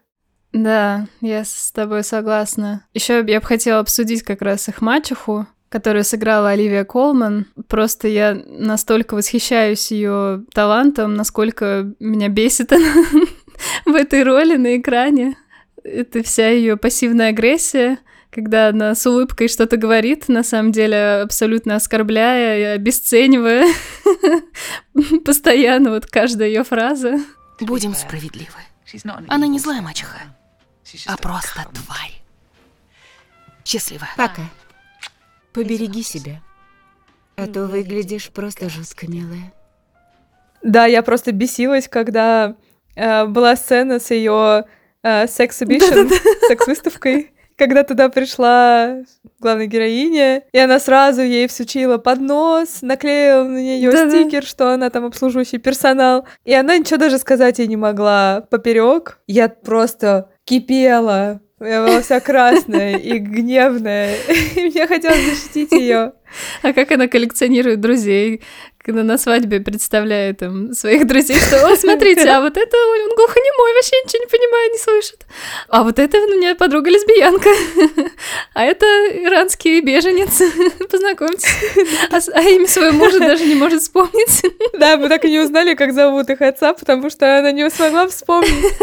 Да, 0.54 1.08
я 1.21 1.43
с 1.45 1.71
тобой 1.71 2.04
согласна. 2.04 2.86
Еще 2.93 3.24
я 3.26 3.39
бы 3.39 3.45
хотела 3.45 3.80
обсудить 3.80 4.21
как 4.21 4.41
раз 4.41 4.67
их 4.67 4.82
мачеху, 4.82 5.47
которую 5.69 6.04
сыграла 6.04 6.50
Оливия 6.50 6.84
Колман. 6.84 7.47
Просто 7.67 8.10
я 8.10 8.36
настолько 8.45 9.15
восхищаюсь 9.15 9.91
ее 9.91 10.43
талантом, 10.54 11.15
насколько 11.15 11.93
меня 12.00 12.28
бесит 12.28 12.74
она 12.74 12.86
в 13.86 13.95
этой 13.95 14.24
роли 14.24 14.56
на 14.56 14.78
экране. 14.78 15.38
Это 15.84 16.24
вся 16.24 16.50
ее 16.50 16.78
пассивная 16.78 17.30
агрессия, 17.30 17.97
когда 18.30 18.69
она 18.69 18.93
с 18.93 19.06
улыбкой 19.06 19.47
что-то 19.47 19.78
говорит, 19.78 20.30
на 20.30 20.43
самом 20.43 20.71
деле 20.71 21.21
абсолютно 21.21 21.76
оскорбляя 21.76 22.60
и 22.60 22.63
обесценивая 22.76 23.65
постоянно 25.26 25.89
вот 25.89 26.06
каждая 26.06 26.50
ее 26.50 26.63
фраза. 26.63 27.19
Будем 27.60 27.93
справедливы. 27.95 28.60
Она 29.28 29.47
не 29.47 29.60
злая 29.60 29.82
мачеха, 29.82 30.19
а 31.08 31.17
просто 31.17 31.65
тварь. 31.74 32.21
Счастливо. 33.63 34.08
Пока. 34.17 34.43
Побереги 35.54 36.04
себя. 36.04 36.41
А 37.36 37.47
то 37.47 37.65
выглядишь 37.65 38.30
просто 38.30 38.69
жутко 38.69 39.10
милая. 39.10 39.54
Да, 40.63 40.86
я 40.86 41.02
просто 41.02 41.32
бесилась, 41.32 41.88
когда 41.88 42.56
была 42.95 43.56
сцена 43.56 43.99
с 43.99 44.12
ее 44.12 44.65
секс-эбишн, 45.04 46.13
секс-выставкой, 46.47 47.32
когда 47.58 47.84
туда 47.84 48.10
пришла 48.10 49.04
главная 49.39 49.67
героиня, 49.67 50.43
и 50.51 50.58
она 50.58 50.80
сразу 50.80 51.21
ей 51.21 51.47
всучила 51.47 51.97
поднос, 51.97 52.82
наклеила 52.82 53.43
на 53.43 53.58
нее 53.58 53.91
стикер, 53.91 54.43
что 54.43 54.73
она 54.73 54.89
там 54.89 55.06
обслуживающий 55.06 55.60
персонал, 55.60 56.25
и 56.45 56.54
она 56.54 56.77
ничего 56.77 56.97
даже 56.97 57.17
сказать 57.17 57.60
ей 57.60 57.67
не 57.67 57.77
могла 57.77 58.41
поперек. 58.49 59.19
Я 59.27 59.49
просто 59.49 60.30
кипела. 60.45 61.41
Я 61.60 61.86
была 61.86 62.01
вся 62.01 62.19
красная 62.19 62.97
и 62.97 63.19
гневная. 63.19 64.15
И 64.56 64.62
мне 64.62 64.88
хотелось 64.88 65.23
защитить 65.30 65.71
ее. 65.71 66.13
А 66.63 66.73
как 66.73 66.91
она 66.91 67.08
коллекционирует 67.08 67.80
друзей, 67.80 68.41
когда 68.84 69.04
на 69.04 69.17
свадьбе 69.17 69.60
представляет 69.60 70.41
им 70.41 70.74
своих 70.74 71.06
друзей, 71.06 71.38
что, 71.38 71.67
о, 71.67 71.76
смотрите, 71.76 72.28
а 72.30 72.41
вот 72.41 72.58
это 72.58 72.78
он 72.78 73.15
глухонемой, 73.15 73.74
вообще 73.76 73.96
ничего 74.04 74.24
не 74.24 74.28
понимает, 74.28 74.72
не 74.74 74.80
слышит. 74.80 75.26
А 75.70 75.84
вот 75.84 76.00
это 76.00 76.17
у 76.17 76.28
меня 76.28 76.56
подруга 76.56 76.89
лесбиянка. 76.89 77.50
А 78.54 78.63
это 78.63 78.86
иранский 78.86 79.82
беженец. 79.82 80.41
Познакомьтесь. 80.89 81.48
А, 82.12 82.20
а 82.34 82.41
имя 82.41 82.67
своего 82.67 82.98
мужа 82.98 83.20
даже 83.20 83.46
не 83.46 83.56
может 83.56 83.82
вспомнить. 83.82 84.44
Да, 84.80 84.98
мы 84.98 85.10
так 85.10 85.24
и 85.26 85.30
не 85.30 85.39
узнали, 85.39 85.76
как 85.76 85.94
зовут 85.94 86.30
их 86.30 86.41
отца, 86.41 86.74
потому 86.74 87.10
что 87.10 87.39
она 87.39 87.52
не 87.52 87.70
смогла 87.70 88.08
вспомнить. 88.08 88.74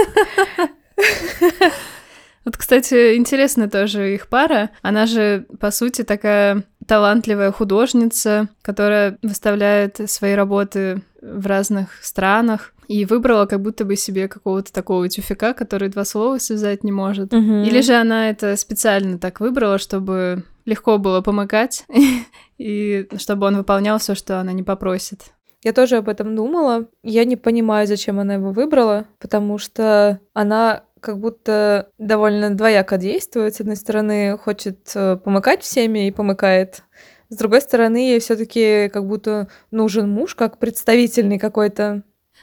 Вот, 2.45 2.57
кстати, 2.57 3.17
интересно 3.17 3.69
тоже 3.69 4.15
их 4.15 4.29
пара. 4.29 4.71
Она 4.81 5.07
же, 5.07 5.47
по 5.61 5.71
сути, 5.71 6.03
такая 6.03 6.63
талантливая 6.89 7.53
художница, 7.53 8.49
которая 8.63 9.19
выставляет 9.23 10.11
свои 10.11 10.33
работы 10.33 11.03
в 11.21 11.47
разных 11.47 12.03
странах 12.03 12.73
и 12.89 13.05
выбрала 13.05 13.45
как 13.45 13.61
будто 13.61 13.85
бы 13.85 13.95
себе 13.95 14.27
какого-то 14.27 14.73
такого 14.73 15.09
тюфика, 15.09 15.53
который 15.53 15.91
два 15.91 16.05
слова 16.05 16.39
связать 16.39 16.83
не 16.85 16.91
может. 16.91 17.33
Или 17.33 17.83
же 17.83 17.95
она 17.95 18.31
это 18.31 18.57
специально 18.57 19.19
так 19.19 19.41
выбрала, 19.41 19.79
чтобы 19.79 20.45
легко 20.65 20.97
было 20.97 21.21
помыкать, 21.21 21.85
и 22.59 23.07
чтобы 23.19 23.47
он 23.47 23.59
выполнял 23.59 23.99
все, 23.99 24.15
что 24.15 24.41
она 24.41 24.53
не 24.53 24.63
попросит. 24.63 25.33
Я 25.63 25.73
тоже 25.73 25.97
об 25.97 26.09
этом 26.09 26.37
думала. 26.37 26.87
Я 27.03 27.25
не 27.25 27.37
понимаю, 27.37 27.87
зачем 27.87 28.21
она 28.21 28.35
его 28.35 28.53
выбрала, 28.53 29.07
потому 29.19 29.59
что 29.59 30.21
она 30.33 30.85
как 31.01 31.19
будто 31.19 31.91
довольно 31.99 32.55
двояко 32.55 32.97
действует. 32.97 33.55
С 33.55 33.61
одной 33.61 33.77
стороны, 33.77 34.37
хочет 34.39 34.91
э, 34.95 35.17
помыкать 35.17 35.63
всеми 35.63 36.09
и 36.09 36.11
помыкает. 36.13 36.83
С 37.29 37.37
другой 37.37 37.61
стороны, 37.61 37.99
ей 37.99 38.21
все 38.21 38.37
таки 38.37 38.89
как 38.89 39.07
будто 39.07 39.49
нужен 39.71 40.11
муж, 40.11 40.35
как 40.35 40.59
представительный 40.59 41.39
какой-то. 41.39 42.03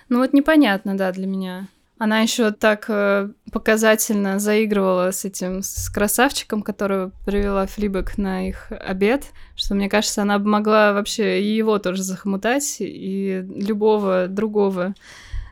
Ну 0.10 0.20
вот 0.20 0.34
непонятно, 0.34 0.96
да, 0.98 1.12
для 1.12 1.28
меня. 1.28 1.68
Она 1.98 2.20
еще 2.20 2.52
так 2.52 2.86
э, 2.90 3.30
показательно 3.54 4.38
заигрывала 4.38 5.12
с 5.12 5.24
этим, 5.24 5.64
с 5.64 5.90
красавчиком, 5.90 6.62
которого 6.62 7.12
привела 7.26 7.66
Флибек 7.68 8.18
на 8.18 8.50
их 8.50 8.70
обед, 8.70 9.28
что, 9.56 9.76
мне 9.76 9.90
кажется, 9.90 10.24
она 10.24 10.38
бы 10.38 10.50
могла 10.50 10.92
вообще 10.92 11.42
и 11.42 11.56
его 11.56 11.80
тоже 11.80 12.04
захомутать, 12.04 12.78
и 12.80 13.46
любого 13.48 14.28
другого 14.28 14.94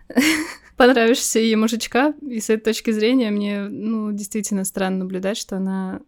понравишься 0.78 1.40
ей 1.40 1.56
мужичка. 1.56 2.14
И 2.22 2.40
с 2.40 2.50
этой 2.50 2.64
точки 2.64 2.92
зрения 2.92 3.32
мне, 3.32 3.62
ну, 3.64 4.12
действительно 4.12 4.64
странно 4.64 5.00
наблюдать, 5.00 5.38
что 5.38 5.58
она 5.58 6.02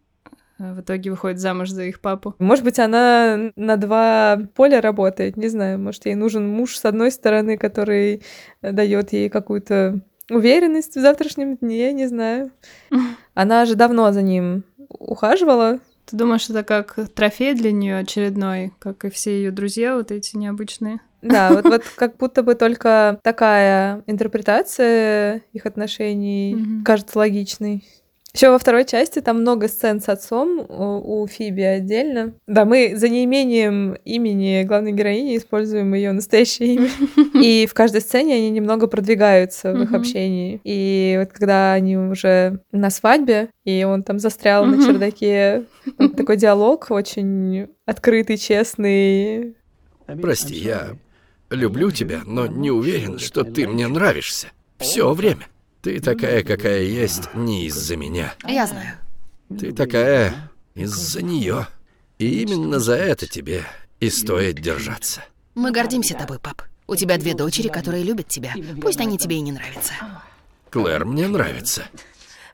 э, 0.60 0.74
в 0.74 0.82
итоге 0.82 1.12
выходит 1.12 1.40
замуж 1.40 1.70
за 1.70 1.84
их 1.86 2.00
папу. 2.00 2.36
Может 2.40 2.64
быть, 2.64 2.80
она 2.80 3.52
на 3.56 3.78
два 3.78 4.40
поля 4.56 4.82
работает, 4.82 5.38
не 5.38 5.48
знаю. 5.48 5.80
Может, 5.80 6.06
ей 6.06 6.16
нужен 6.16 6.48
муж 6.48 6.78
с 6.78 6.86
одной 6.86 7.12
стороны, 7.12 7.58
который 7.58 8.24
дает 8.62 9.14
ей 9.14 9.30
какую-то 9.30 10.02
уверенность 10.30 10.96
в 10.96 11.02
завтрашнем 11.02 11.58
дне, 11.58 11.94
не 11.94 12.08
знаю. 12.08 12.52
Она 13.34 13.66
же 13.66 13.76
давно 13.76 14.12
за 14.12 14.22
ним 14.22 14.64
ухаживала. 14.90 15.80
Ты 16.06 16.18
думаешь, 16.18 16.50
это 16.50 16.64
как 16.64 17.00
трофей 17.16 17.56
для 17.56 17.72
нее 17.72 17.98
очередной, 17.98 18.74
как 18.80 19.06
и 19.06 19.10
все 19.10 19.38
ее 19.38 19.52
друзья 19.52 19.96
вот 19.96 20.12
эти 20.12 20.38
необычные? 20.38 21.00
Да, 21.26 21.54
вот, 21.54 21.66
вот 21.66 21.84
как 21.96 22.18
будто 22.18 22.44
бы 22.44 22.56
только 22.56 23.20
такая 23.24 24.04
интерпретация 24.08 25.42
их 25.54 25.66
отношений 25.66 26.56
Мгм. 26.56 26.84
кажется 26.84 27.18
логичной. 27.18 27.84
Еще 28.36 28.50
во 28.50 28.60
второй 28.60 28.84
части 28.84 29.22
там 29.22 29.40
много 29.40 29.70
сцен 29.70 30.02
с 30.02 30.10
отцом 30.10 30.60
у, 30.68 31.22
у 31.22 31.26
Фиби 31.26 31.62
отдельно. 31.62 32.34
Да, 32.48 32.66
мы 32.66 32.92
за 32.98 33.08
неимением 33.08 33.96
имени 34.04 34.64
главной 34.64 34.92
героини 34.92 35.38
используем 35.38 35.94
ее 35.94 36.12
настоящее 36.12 36.76
имя. 36.76 36.90
И 37.42 37.66
в 37.66 37.74
каждой 37.74 38.02
сцене 38.02 38.36
они 38.36 38.50
немного 38.50 38.88
продвигаются 38.88 39.72
в 39.72 39.82
их 39.82 39.94
общении. 39.94 40.60
И 40.66 41.16
вот 41.18 41.32
когда 41.32 41.72
они 41.72 41.96
уже 41.98 42.60
на 42.74 42.90
свадьбе, 42.90 43.48
и 43.64 43.86
он 43.86 44.04
там 44.04 44.20
застрял 44.20 44.66
на 44.66 44.84
чердаке, 44.86 45.64
такой 46.18 46.36
диалог 46.36 46.88
очень 46.90 47.70
открытый, 47.86 48.36
честный, 48.36 49.56
Прости, 50.22 50.56
я 50.56 50.98
люблю 51.50 51.92
тебя, 51.92 52.22
но 52.26 52.48
не 52.48 52.72
уверен, 52.72 53.20
что 53.20 53.44
ты 53.44 53.68
мне 53.68 53.88
нравишься. 53.88 54.52
Все 54.78 55.14
время. 55.14 55.48
Ты 55.82 56.00
такая, 56.00 56.44
какая 56.44 56.82
есть, 56.82 57.34
не 57.34 57.68
из-за 57.68 57.96
меня. 57.96 58.34
Я 58.48 58.66
знаю. 58.66 58.96
Ты 59.50 59.72
такая 59.72 60.52
из-за 60.74 61.22
нее. 61.22 61.68
И 62.18 62.42
именно 62.42 62.80
за 62.80 62.96
это 62.96 63.28
тебе 63.28 63.64
и 64.00 64.10
стоит 64.10 64.56
держаться. 64.56 65.24
Мы 65.54 65.72
гордимся 65.72 66.16
тобой, 66.16 66.40
пап. 66.40 66.64
У 66.88 66.96
тебя 66.96 67.18
две 67.18 67.34
дочери, 67.34 67.68
которые 67.68 68.04
любят 68.04 68.28
тебя. 68.28 68.54
Пусть 68.82 69.00
они 69.00 69.18
тебе 69.18 69.38
и 69.38 69.42
не 69.42 69.52
нравятся. 69.52 69.94
Клэр 70.70 71.06
мне 71.06 71.28
нравится. 71.28 71.84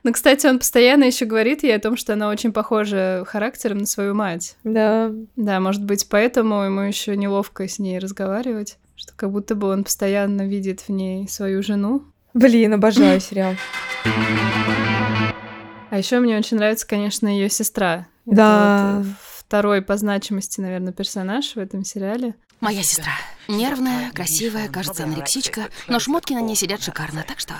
Ну, 0.04 0.12
кстати, 0.12 0.46
он 0.46 0.58
постоянно 0.58 1.04
еще 1.04 1.26
говорит 1.26 1.62
ей 1.62 1.76
о 1.76 1.80
том, 1.80 1.96
что 1.96 2.14
она 2.14 2.28
очень 2.28 2.52
похожа 2.52 3.24
характером 3.26 3.78
на 3.78 3.86
свою 3.86 4.14
мать. 4.14 4.56
Да. 4.64 5.12
Да, 5.36 5.60
может 5.60 5.84
быть, 5.84 6.08
поэтому 6.08 6.62
ему 6.62 6.80
еще 6.80 7.16
неловко 7.16 7.68
с 7.68 7.78
ней 7.78 7.98
разговаривать, 7.98 8.78
что 9.02 9.14
как 9.16 9.32
будто 9.32 9.56
бы 9.56 9.66
он 9.68 9.82
постоянно 9.82 10.46
видит 10.46 10.82
в 10.82 10.88
ней 10.90 11.28
свою 11.28 11.60
жену. 11.64 12.04
Блин, 12.34 12.74
обожаю 12.74 13.20
сериал. 13.20 13.56
А 15.90 15.98
еще 15.98 16.20
мне 16.20 16.38
очень 16.38 16.56
нравится, 16.56 16.86
конечно, 16.86 17.26
ее 17.26 17.50
сестра. 17.50 18.06
Это 18.26 18.36
Да. 18.36 18.94
вот, 18.98 19.06
э, 19.06 19.10
второй 19.38 19.82
по 19.82 19.96
значимости, 19.96 20.60
наверное, 20.60 20.92
персонаж 20.92 21.56
в 21.56 21.58
этом 21.58 21.84
сериале. 21.84 22.36
Моя 22.60 22.84
сестра. 22.84 23.10
Нервная, 23.48 24.12
красивая, 24.12 24.68
кажется, 24.68 25.02
анорексичка, 25.02 25.62
но 25.88 25.98
шмотки 25.98 26.32
на 26.32 26.40
ней 26.40 26.54
сидят 26.54 26.80
шикарно, 26.80 27.24
так 27.26 27.40
что 27.40 27.54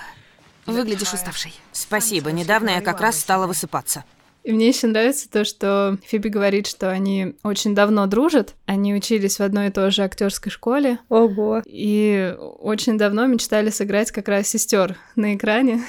выглядишь 0.65 1.13
уставшей. 1.13 1.53
Спасибо, 1.73 2.31
недавно 2.31 2.71
я 2.71 2.81
как 2.81 3.01
раз 3.01 3.19
стала 3.19 3.49
высыпаться. 3.49 4.05
И 4.43 4.53
мне 4.53 4.69
еще 4.69 4.89
нравится 4.89 5.31
то, 5.31 5.45
что 5.45 5.99
Фиби 6.05 6.29
говорит, 6.29 6.67
что 6.67 6.91
они 6.91 7.37
очень 7.45 7.75
давно 7.75 8.07
дружат. 8.07 8.55
Они 8.67 8.95
учились 8.95 9.39
в 9.39 9.43
одной 9.43 9.69
и 9.69 9.71
той 9.71 9.91
же 9.91 10.03
актерской 10.03 10.51
школе. 10.51 10.99
Ого. 11.09 11.63
И 11.65 12.35
очень 12.59 12.99
давно 12.99 13.27
мечтали 13.27 13.71
сыграть 13.71 14.11
как 14.11 14.29
раз 14.29 14.49
сестер 14.49 14.97
на 15.15 15.35
экране, 15.35 15.83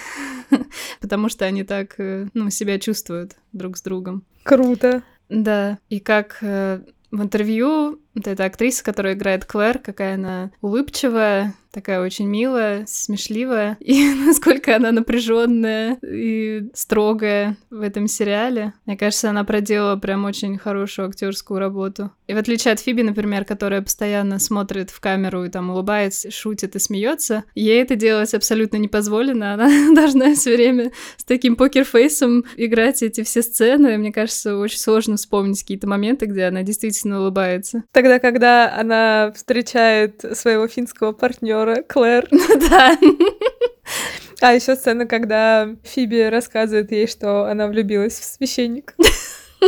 потому 1.02 1.30
что 1.30 1.46
они 1.46 1.64
так 1.64 1.96
э, 1.98 2.28
ну, 2.34 2.50
себя 2.50 2.80
чувствуют 2.80 3.34
друг 3.54 3.78
с 3.78 3.82
другом. 3.82 4.24
Круто. 4.44 5.02
Да, 5.30 5.80
и 5.90 6.00
как 6.00 6.38
э, 6.42 6.82
в 7.10 7.22
интервью 7.22 8.00
вот 8.16 8.28
эта 8.28 8.46
актриса, 8.46 8.84
которая 8.84 9.14
играет 9.14 9.46
Клэр, 9.46 9.80
какая 9.80 10.16
она 10.16 10.52
улыбчивая, 10.62 11.54
такая 11.74 12.02
очень 12.02 12.28
милая, 12.28 12.86
смешливая, 12.88 13.78
и 13.80 14.14
насколько 14.14 14.76
она 14.76 14.92
напряженная 14.92 15.98
и 16.02 16.70
строгая 16.74 17.58
в 17.70 17.82
этом 17.82 18.08
сериале. 18.08 18.74
Мне 18.86 18.96
кажется, 18.96 19.32
она 19.32 19.44
проделала 19.44 19.96
прям 19.98 20.26
очень 20.26 20.58
хорошую 20.58 21.10
актерскую 21.10 21.60
работу. 21.60 22.12
И 22.28 22.34
в 22.34 22.38
отличие 22.38 22.74
от 22.74 22.80
Фиби, 22.80 23.02
например, 23.02 23.44
которая 23.44 23.82
постоянно 23.82 24.40
смотрит 24.40 24.92
в 24.92 25.00
камеру 25.00 25.44
и 25.44 25.50
там 25.50 25.72
улыбается, 25.72 26.32
шутит 26.32 26.76
и 26.76 26.80
смеется, 26.80 27.44
ей 27.56 27.82
это 27.82 27.96
делать 27.96 28.34
абсолютно 28.34 28.78
не 28.78 28.88
позволено. 28.88 29.56
Она 29.56 29.68
должна 29.96 30.36
все 30.36 30.56
время 30.56 30.92
с 31.18 31.24
таким 31.24 31.56
покерфейсом 31.56 32.46
играть 32.56 33.02
эти 33.02 33.24
все 33.24 33.42
сцены. 33.42 33.98
Мне 33.98 34.12
кажется, 34.12 34.58
очень 34.58 34.78
сложно 34.78 35.18
вспомнить 35.18 35.62
какие-то 35.62 35.88
моменты, 35.88 36.28
где 36.28 36.44
она 36.44 36.62
действительно 36.62 37.22
улыбается. 37.22 37.84
Тогда, 38.04 38.20
когда 38.20 38.76
она 38.76 39.32
встречает 39.34 40.26
своего 40.38 40.68
финского 40.68 41.14
партнера 41.14 41.84
Клэр. 41.84 42.28
Да. 42.70 42.98
А 44.42 44.54
еще 44.54 44.76
сцена, 44.76 45.06
когда 45.06 45.70
Фиби 45.84 46.30
рассказывает 46.30 46.92
ей, 46.92 47.08
что 47.08 47.46
она 47.46 47.68
влюбилась 47.68 48.20
в 48.20 48.26
священника. 48.26 48.94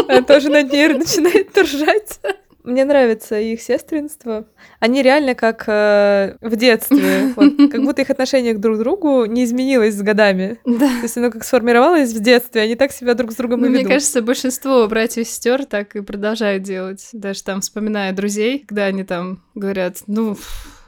Она 0.10 0.22
тоже 0.22 0.50
над 0.50 0.70
ней 0.70 0.90
начинает 0.90 1.58
ржать. 1.58 2.20
Мне 2.66 2.84
нравится 2.86 3.40
их 3.40 3.62
сестринство. 3.62 4.46
Они 4.80 5.02
реально 5.02 5.36
как 5.36 5.64
э, 5.68 6.36
в 6.42 6.56
детстве. 6.56 6.96
Вот, 7.36 7.72
как 7.72 7.82
будто 7.84 8.02
их 8.02 8.10
отношение 8.10 8.54
к 8.54 8.60
друг 8.60 8.78
другу 8.80 9.26
не 9.26 9.44
изменилось 9.44 9.96
с 9.96 10.02
годами. 10.02 10.58
Да. 10.66 10.88
То 10.88 11.04
есть 11.04 11.18
оно 11.18 11.32
как 11.32 11.44
сформировалось 11.44 12.14
в 12.14 12.20
детстве, 12.20 12.62
они 12.62 12.76
так 12.76 12.92
себя 12.92 13.14
друг 13.14 13.32
с 13.32 13.36
другом 13.36 13.62
Ну, 13.62 13.66
и 13.68 13.70
мне 13.70 13.80
ведут. 13.80 13.92
кажется, 13.94 14.22
большинство 14.22 14.88
братьев 14.88 15.18
и 15.18 15.24
сестер 15.30 15.66
так 15.66 15.96
и 15.96 16.02
продолжают 16.02 16.64
делать. 16.64 17.08
Даже 17.14 17.44
там, 17.44 17.62
вспоминая 17.62 18.14
друзей, 18.14 18.64
когда 18.68 18.86
они 18.86 19.04
там 19.04 19.44
говорят, 19.54 19.98
ну, 20.08 20.38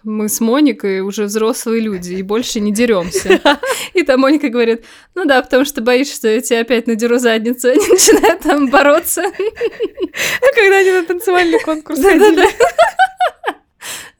мы 0.04 0.30
с 0.30 0.40
Моникой 0.40 1.02
уже 1.02 1.26
взрослые 1.26 1.82
люди 1.82 2.14
и 2.14 2.22
больше 2.22 2.60
не 2.60 2.72
деремся. 2.72 3.42
И 3.94 4.04
там 4.04 4.22
Моника 4.22 4.50
говорит, 4.50 4.86
ну 5.16 5.26
да, 5.26 5.42
потому 5.42 5.66
что 5.66 5.82
боишься, 5.82 6.16
что 6.16 6.28
я 6.28 6.42
тебе 6.42 6.60
опять 6.60 6.88
надеру 6.88 7.18
задницу. 7.20 7.68
Они 7.72 7.88
начинают 7.88 8.42
там 8.42 8.70
бороться. 8.70 9.24
А 9.24 10.56
когда 10.56 10.78
они 10.78 10.92
на 10.92 11.04
танцевальный 11.04 11.60
конкурс 11.60 12.02
ходили. 12.02 12.48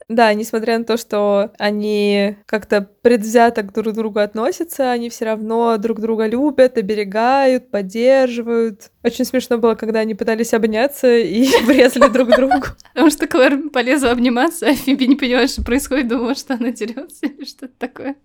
Да, 0.08 0.32
несмотря 0.32 0.78
на 0.78 0.84
то, 0.84 0.96
что 0.96 1.52
они 1.58 2.36
как-то 2.46 2.80
предвзято 3.02 3.62
к 3.62 3.74
друг 3.74 3.94
другу 3.94 4.20
относятся, 4.20 4.90
они 4.90 5.10
все 5.10 5.26
равно 5.26 5.76
друг 5.76 6.00
друга 6.00 6.26
любят, 6.26 6.78
оберегают, 6.78 7.70
поддерживают. 7.70 8.90
Очень 9.04 9.26
смешно 9.26 9.58
было, 9.58 9.74
когда 9.74 10.00
они 10.00 10.14
пытались 10.14 10.54
обняться 10.54 11.14
и 11.14 11.46
врезали 11.64 12.10
друг 12.10 12.30
другу. 12.34 12.68
Потому 12.94 13.10
что 13.10 13.26
Клэр 13.26 13.68
полезла 13.68 14.12
обниматься, 14.12 14.68
а 14.68 14.74
Фиби 14.74 15.04
не 15.04 15.16
поняла, 15.16 15.46
что 15.46 15.62
происходит, 15.62 16.08
думала, 16.08 16.34
что 16.34 16.54
она 16.54 16.70
дерется 16.70 17.26
или 17.26 17.44
что-то 17.44 17.74
такое. 17.78 18.16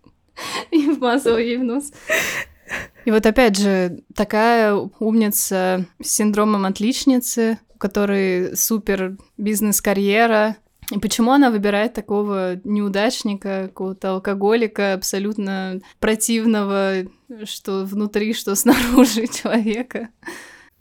И 0.71 0.89
вмазала 0.89 1.37
ей 1.37 1.57
в 1.57 1.65
нос. 1.65 1.91
И 3.03 3.11
вот 3.11 3.25
опять 3.25 3.57
же, 3.57 3.99
такая 4.15 4.73
умница 4.99 5.85
с 6.01 6.07
синдромом 6.07 6.65
отличницы, 6.65 7.59
у 7.75 7.77
которой 7.77 8.55
супер 8.55 9.17
бизнес-карьера. 9.37 10.55
И 10.91 10.99
почему 10.99 11.31
она 11.31 11.49
выбирает 11.49 11.93
такого 11.93 12.59
неудачника, 12.63 13.67
какого-то 13.67 14.11
алкоголика, 14.11 14.93
абсолютно 14.93 15.79
противного, 15.99 17.05
что 17.45 17.85
внутри, 17.85 18.33
что 18.33 18.55
снаружи 18.55 19.27
человека? 19.27 20.09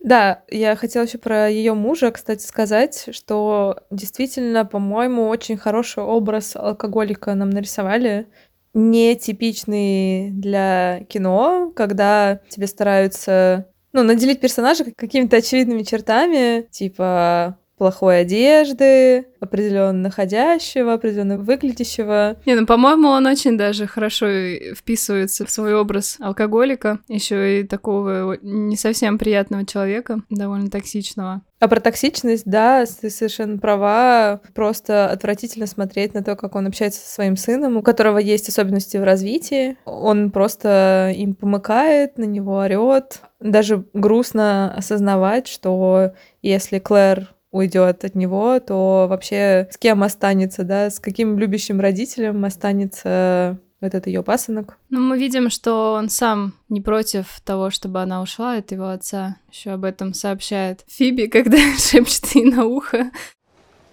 Да, 0.00 0.42
я 0.50 0.74
хотела 0.74 1.04
еще 1.04 1.18
про 1.18 1.48
ее 1.48 1.74
мужа, 1.74 2.10
кстати, 2.10 2.44
сказать, 2.44 3.08
что 3.12 3.78
действительно, 3.90 4.64
по-моему, 4.64 5.28
очень 5.28 5.56
хороший 5.56 6.02
образ 6.02 6.56
алкоголика 6.56 7.34
нам 7.34 7.50
нарисовали. 7.50 8.26
Нетипичный 8.74 10.30
для 10.30 11.04
кино, 11.08 11.72
когда 11.76 12.40
тебе 12.48 12.66
стараются 12.66 13.68
ну, 13.92 14.02
наделить 14.02 14.40
персонажа 14.40 14.84
какими-то 14.96 15.36
очевидными 15.36 15.82
чертами, 15.82 16.66
типа 16.70 17.58
плохой 17.82 18.20
одежды, 18.20 19.26
определенно 19.40 20.02
находящего, 20.02 20.92
определенно 20.92 21.36
выглядящего. 21.36 22.36
Не, 22.46 22.54
ну, 22.54 22.64
по-моему, 22.64 23.08
он 23.08 23.26
очень 23.26 23.58
даже 23.58 23.88
хорошо 23.88 24.28
вписывается 24.76 25.44
в 25.44 25.50
свой 25.50 25.74
образ 25.74 26.16
алкоголика, 26.20 27.00
еще 27.08 27.58
и 27.58 27.64
такого 27.64 28.38
не 28.40 28.76
совсем 28.76 29.18
приятного 29.18 29.66
человека, 29.66 30.20
довольно 30.30 30.70
токсичного. 30.70 31.42
А 31.58 31.68
про 31.68 31.80
токсичность, 31.80 32.42
да, 32.44 32.84
ты 33.00 33.08
совершенно 33.08 33.56
права. 33.58 34.40
Просто 34.52 35.08
отвратительно 35.08 35.66
смотреть 35.66 36.12
на 36.12 36.24
то, 36.24 36.34
как 36.34 36.56
он 36.56 36.66
общается 36.66 37.00
со 37.00 37.14
своим 37.14 37.36
сыном, 37.36 37.76
у 37.76 37.82
которого 37.82 38.18
есть 38.18 38.48
особенности 38.48 38.96
в 38.96 39.04
развитии. 39.04 39.76
Он 39.84 40.32
просто 40.32 41.12
им 41.16 41.34
помыкает, 41.34 42.18
на 42.18 42.24
него 42.24 42.56
орет. 42.56 43.20
Даже 43.38 43.84
грустно 43.92 44.74
осознавать, 44.74 45.46
что 45.46 46.12
если 46.42 46.80
Клэр 46.80 47.32
уйдет 47.52 48.04
от 48.04 48.14
него, 48.16 48.58
то 48.58 49.06
вообще 49.08 49.68
с 49.70 49.76
кем 49.76 50.02
останется, 50.02 50.64
да, 50.64 50.90
с 50.90 50.98
каким 50.98 51.38
любящим 51.38 51.80
родителем 51.80 52.44
останется 52.44 53.58
этот 53.80 54.06
ее 54.06 54.22
пасынок. 54.22 54.78
Ну, 54.90 55.00
мы 55.00 55.18
видим, 55.18 55.50
что 55.50 55.94
он 55.94 56.08
сам 56.08 56.54
не 56.68 56.80
против 56.80 57.40
того, 57.44 57.70
чтобы 57.70 58.00
она 58.00 58.22
ушла 58.22 58.56
от 58.56 58.72
его 58.72 58.88
отца. 58.88 59.36
Еще 59.50 59.70
об 59.70 59.84
этом 59.84 60.14
сообщает 60.14 60.84
Фиби, 60.88 61.26
когда 61.28 61.58
шепчет 61.78 62.26
ей 62.34 62.50
на 62.50 62.64
ухо. 62.64 63.10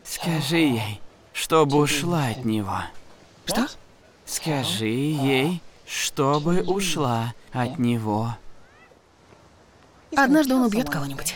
Скажи 0.03 0.57
ей, 0.57 1.01
чтобы 1.33 1.77
ушла 1.77 2.27
от 2.27 2.45
него. 2.45 2.77
Что? 3.45 3.67
Скажи 4.25 4.87
ей, 4.87 5.61
чтобы 5.85 6.61
ушла 6.61 7.33
от 7.51 7.77
него. 7.79 8.35
Однажды 10.15 10.55
он 10.55 10.63
убьет 10.63 10.89
кого-нибудь. 10.89 11.35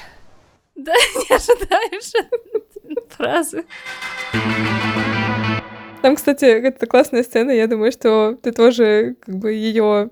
Да, 0.75 0.93
не 1.29 1.35
ожидаешь 1.35 2.11
фразы. 3.09 3.65
Там, 6.01 6.17
кстати, 6.17 6.45
это 6.45 6.85
классная 6.85 7.23
сцена. 7.23 7.51
Я 7.51 7.67
думаю, 7.67 7.91
что 7.91 8.37
ты 8.41 8.51
тоже 8.51 9.15
как 9.21 9.35
бы 9.35 9.53
ее 9.53 10.09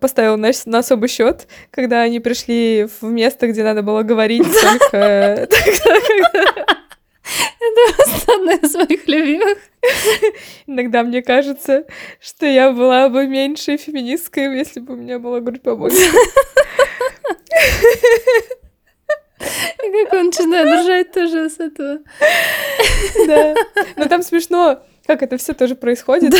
поставил 0.00 0.38
на, 0.38 0.50
на 0.64 0.78
особый 0.78 1.08
счет, 1.08 1.46
когда 1.70 2.02
они 2.02 2.20
пришли 2.20 2.88
в 3.00 3.04
место, 3.04 3.48
где 3.48 3.62
надо 3.62 3.82
было 3.82 4.02
говорить 4.02 4.44
только. 4.44 4.96
Это 7.60 7.94
просто 7.96 8.34
одна 8.34 8.52
из 8.54 8.74
моих 8.74 9.08
любимых. 9.08 9.58
Иногда 10.66 11.02
мне 11.02 11.22
кажется, 11.22 11.84
что 12.20 12.46
я 12.46 12.70
была 12.70 13.08
бы 13.08 13.26
меньше 13.26 13.76
феминисткой, 13.76 14.56
если 14.56 14.80
бы 14.80 14.94
у 14.94 14.96
меня 14.96 15.18
была 15.18 15.40
грудь 15.40 15.62
побольше. 15.62 15.96
Как 19.76 20.12
он 20.12 20.26
начинает 20.26 20.80
ржать 20.80 21.12
тоже 21.12 21.50
с 21.50 21.60
этого. 21.60 21.98
Да. 23.26 23.54
Но 23.96 24.06
там 24.06 24.22
смешно, 24.22 24.82
как 25.06 25.22
это 25.22 25.36
все 25.36 25.52
тоже 25.52 25.74
происходит. 25.74 26.34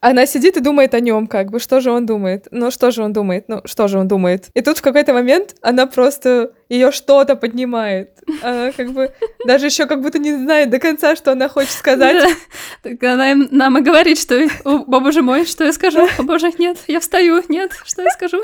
Она 0.00 0.26
сидит 0.26 0.56
и 0.58 0.60
думает 0.60 0.92
о 0.94 1.00
нем, 1.00 1.26
как 1.26 1.50
бы, 1.50 1.58
что 1.58 1.80
же 1.80 1.90
он 1.90 2.04
думает. 2.04 2.46
Ну, 2.50 2.70
что 2.70 2.90
же 2.90 3.02
он 3.02 3.14
думает? 3.14 3.44
Ну, 3.48 3.62
что 3.64 3.88
же 3.88 3.98
он 3.98 4.06
думает? 4.06 4.48
И 4.52 4.60
тут 4.60 4.76
в 4.78 4.82
какой-то 4.82 5.14
момент 5.14 5.54
она 5.62 5.86
просто 5.86 6.52
ее 6.68 6.92
что-то 6.92 7.36
поднимает. 7.36 8.10
Она 8.42 8.72
как 8.72 8.92
бы 8.92 9.12
даже 9.46 9.66
еще 9.66 9.86
как 9.86 10.02
будто 10.02 10.18
не 10.18 10.34
знает 10.34 10.68
до 10.68 10.78
конца, 10.78 11.16
что 11.16 11.32
она 11.32 11.48
хочет 11.48 11.72
сказать. 11.72 12.22
Да. 12.22 12.90
Так 12.90 13.02
она 13.02 13.30
им, 13.30 13.48
нам 13.50 13.78
и 13.78 13.80
говорит, 13.80 14.18
что 14.18 14.34
«О, 14.64 14.70
о, 14.70 15.00
боже 15.00 15.22
мой, 15.22 15.46
что 15.46 15.64
я 15.64 15.72
скажу? 15.72 16.06
О 16.18 16.22
боже, 16.22 16.52
нет, 16.58 16.76
я 16.86 17.00
встаю, 17.00 17.42
нет, 17.48 17.72
что 17.86 18.02
я 18.02 18.10
скажу? 18.10 18.42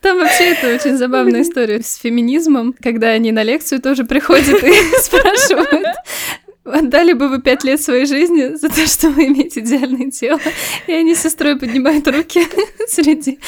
Там 0.00 0.18
вообще 0.18 0.52
это 0.52 0.74
очень 0.74 0.96
забавная 0.96 1.42
история 1.42 1.82
с 1.82 1.96
феминизмом, 1.96 2.74
когда 2.82 3.08
они 3.08 3.32
на 3.32 3.42
лекцию 3.42 3.80
тоже 3.80 4.04
приходят 4.04 4.62
и 4.62 4.72
спрашивают, 5.00 5.87
Отдали 6.78 7.12
бы 7.12 7.28
вы 7.28 7.42
пять 7.42 7.64
лет 7.64 7.80
своей 7.80 8.06
жизни 8.06 8.54
за 8.56 8.68
то, 8.68 8.86
что 8.86 9.10
вы 9.10 9.26
имеете 9.26 9.60
идеальное 9.60 10.10
тело. 10.10 10.40
И 10.86 10.92
они 10.92 11.14
с 11.14 11.22
сестрой 11.22 11.58
поднимают 11.58 12.06
руки 12.08 12.42
среди 12.88 13.38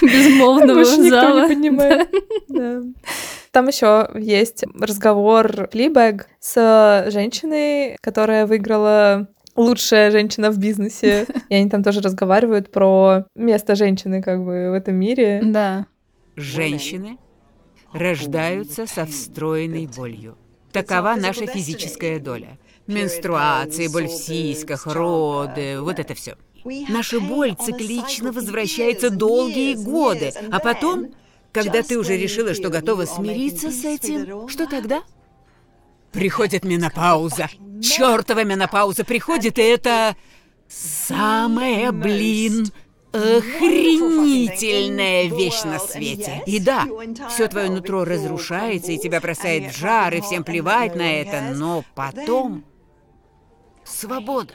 безмолвного 0.00 0.74
Больше 0.74 0.98
никто 0.98 1.20
зала. 1.20 1.42
не 1.42 1.48
поднимает. 1.48 2.10
Да. 2.48 2.82
Там 3.50 3.68
еще 3.68 4.08
есть 4.14 4.64
разговор 4.78 5.68
Флибэг 5.72 6.28
с 6.38 7.06
женщиной, 7.10 7.96
которая 8.00 8.46
выиграла 8.46 9.28
лучшая 9.56 10.10
женщина 10.10 10.50
в 10.50 10.58
бизнесе. 10.58 11.26
И 11.48 11.54
они 11.54 11.68
там 11.68 11.82
тоже 11.82 12.00
разговаривают 12.00 12.70
про 12.70 13.26
место 13.34 13.74
женщины 13.74 14.22
как 14.22 14.44
бы 14.44 14.70
в 14.70 14.74
этом 14.74 14.94
мире. 14.94 15.40
Да. 15.42 15.86
Женщины 16.36 17.18
рождаются 17.92 18.86
со 18.86 19.04
встроенной 19.04 19.86
болью. 19.86 20.36
Такова 20.72 21.16
наша 21.16 21.46
физическая 21.46 22.18
доля. 22.18 22.58
Менструации, 22.86 23.88
боль 23.88 24.06
в 24.06 24.12
сиськах, 24.12 24.86
роды, 24.86 25.80
вот 25.80 25.98
это 25.98 26.14
все. 26.14 26.36
Наша 26.64 27.20
боль 27.20 27.54
циклично 27.54 28.32
возвращается 28.32 29.10
долгие 29.10 29.74
годы, 29.74 30.32
а 30.50 30.58
потом, 30.58 31.14
когда 31.52 31.82
ты 31.82 31.98
уже 31.98 32.16
решила, 32.16 32.54
что 32.54 32.68
готова 32.68 33.04
смириться 33.04 33.70
с 33.70 33.84
этим, 33.84 34.48
что 34.48 34.66
тогда? 34.66 35.02
Приходит 36.12 36.64
менопауза. 36.64 37.48
Чёртова 37.82 38.44
менопауза 38.44 39.04
приходит, 39.04 39.58
и 39.58 39.62
это 39.62 40.16
самая, 40.68 41.92
блин, 41.92 42.70
охренительная 43.12 45.28
вещь 45.28 45.62
на 45.64 45.78
свете. 45.78 46.42
И 46.46 46.60
да, 46.60 46.86
все 47.28 47.48
твое 47.48 47.70
нутро 47.70 48.04
разрушается, 48.04 48.92
и 48.92 48.98
тебя 48.98 49.20
бросает 49.20 49.72
в 49.72 49.78
жар, 49.78 50.14
и 50.14 50.20
всем 50.20 50.44
плевать 50.44 50.94
на 50.94 51.20
это, 51.20 51.54
но 51.54 51.84
потом... 51.94 52.64
Свобода. 53.84 54.52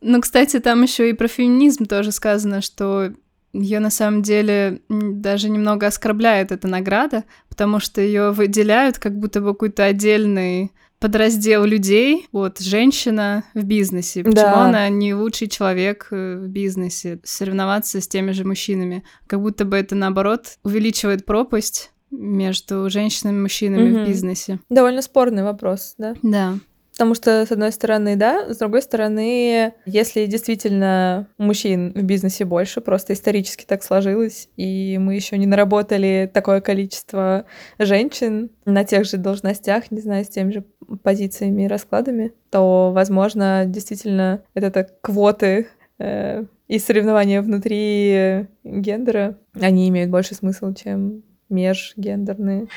Ну, 0.00 0.20
кстати, 0.20 0.60
там 0.60 0.82
еще 0.82 1.10
и 1.10 1.14
про 1.14 1.28
феминизм 1.28 1.86
тоже 1.86 2.12
сказано, 2.12 2.60
что 2.60 3.12
ее 3.52 3.80
на 3.80 3.90
самом 3.90 4.22
деле 4.22 4.82
даже 4.88 5.48
немного 5.48 5.86
оскорбляет 5.86 6.52
эта 6.52 6.68
награда, 6.68 7.24
потому 7.48 7.78
что 7.78 8.00
ее 8.00 8.32
выделяют 8.32 8.98
как 8.98 9.18
будто 9.18 9.40
бы 9.40 9.52
какой-то 9.52 9.84
отдельный 9.84 10.72
подраздел 11.04 11.64
людей, 11.66 12.28
вот, 12.32 12.60
женщина 12.60 13.44
в 13.52 13.62
бизнесе. 13.62 14.24
Почему 14.24 14.40
Да. 14.40 14.64
она 14.64 14.88
не 14.88 15.12
лучший 15.12 15.48
человек 15.48 16.08
э, 16.10 16.36
в 16.38 16.48
бизнесе? 16.48 17.20
Соревноваться 17.24 18.00
с 18.00 18.08
теми 18.08 18.30
же 18.30 18.46
мужчинами. 18.46 19.04
Как 19.26 19.42
будто 19.42 19.66
бы 19.66 19.76
это, 19.76 19.94
наоборот, 19.94 20.56
увеличивает 20.62 21.26
пропасть 21.26 21.92
между 22.10 22.88
женщинами 22.88 23.36
и 23.36 23.40
мужчинами 23.42 23.90
Мгм. 23.90 24.04
в 24.04 24.08
бизнесе. 24.08 24.60
Довольно 24.70 25.02
спорный 25.02 25.42
вопрос, 25.42 25.94
да? 25.98 26.14
Да. 26.22 26.54
Потому 26.94 27.14
что, 27.16 27.44
с 27.44 27.50
одной 27.50 27.72
стороны, 27.72 28.14
да, 28.14 28.54
с 28.54 28.58
другой 28.58 28.80
стороны, 28.80 29.72
если 29.84 30.26
действительно 30.26 31.26
мужчин 31.38 31.92
в 31.92 32.02
бизнесе 32.04 32.44
больше, 32.44 32.80
просто 32.80 33.14
исторически 33.14 33.64
так 33.64 33.82
сложилось, 33.82 34.48
и 34.56 34.96
мы 34.98 35.16
еще 35.16 35.36
не 35.36 35.46
наработали 35.46 36.30
такое 36.32 36.60
количество 36.60 37.46
женщин 37.80 38.50
на 38.64 38.84
тех 38.84 39.06
же 39.06 39.16
должностях, 39.16 39.90
не 39.90 40.00
знаю, 40.00 40.24
с 40.24 40.28
теми 40.28 40.52
же 40.52 40.64
позициями 41.02 41.62
и 41.62 41.68
раскладами, 41.68 42.32
то, 42.50 42.92
возможно, 42.94 43.64
действительно, 43.66 44.44
это 44.54 44.70
так 44.70 45.00
квоты 45.00 45.66
э, 45.98 46.44
и 46.68 46.78
соревнования 46.78 47.42
внутри 47.42 48.46
гендера, 48.62 49.36
они 49.60 49.88
имеют 49.88 50.10
больше 50.10 50.36
смысл, 50.36 50.72
чем 50.72 51.24
межгендерные. 51.48 52.68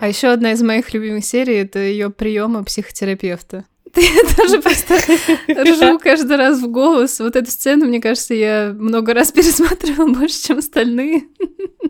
А 0.00 0.08
еще 0.08 0.28
одна 0.28 0.52
из 0.52 0.62
моих 0.62 0.94
любимых 0.94 1.26
серий 1.26 1.56
это 1.56 1.78
ее 1.78 2.08
приемы 2.08 2.64
психотерапевта. 2.64 3.66
Я 3.94 4.34
тоже 4.34 4.62
просто 4.62 4.94
ржу 4.96 5.98
каждый 5.98 6.36
раз 6.38 6.58
в 6.60 6.70
голос. 6.70 7.20
Вот 7.20 7.36
эту 7.36 7.50
сцену, 7.50 7.84
мне 7.84 8.00
кажется, 8.00 8.32
я 8.32 8.72
много 8.72 9.12
раз 9.12 9.30
пересматривала 9.32 10.10
больше, 10.10 10.42
чем 10.42 10.58
остальные. 10.58 11.24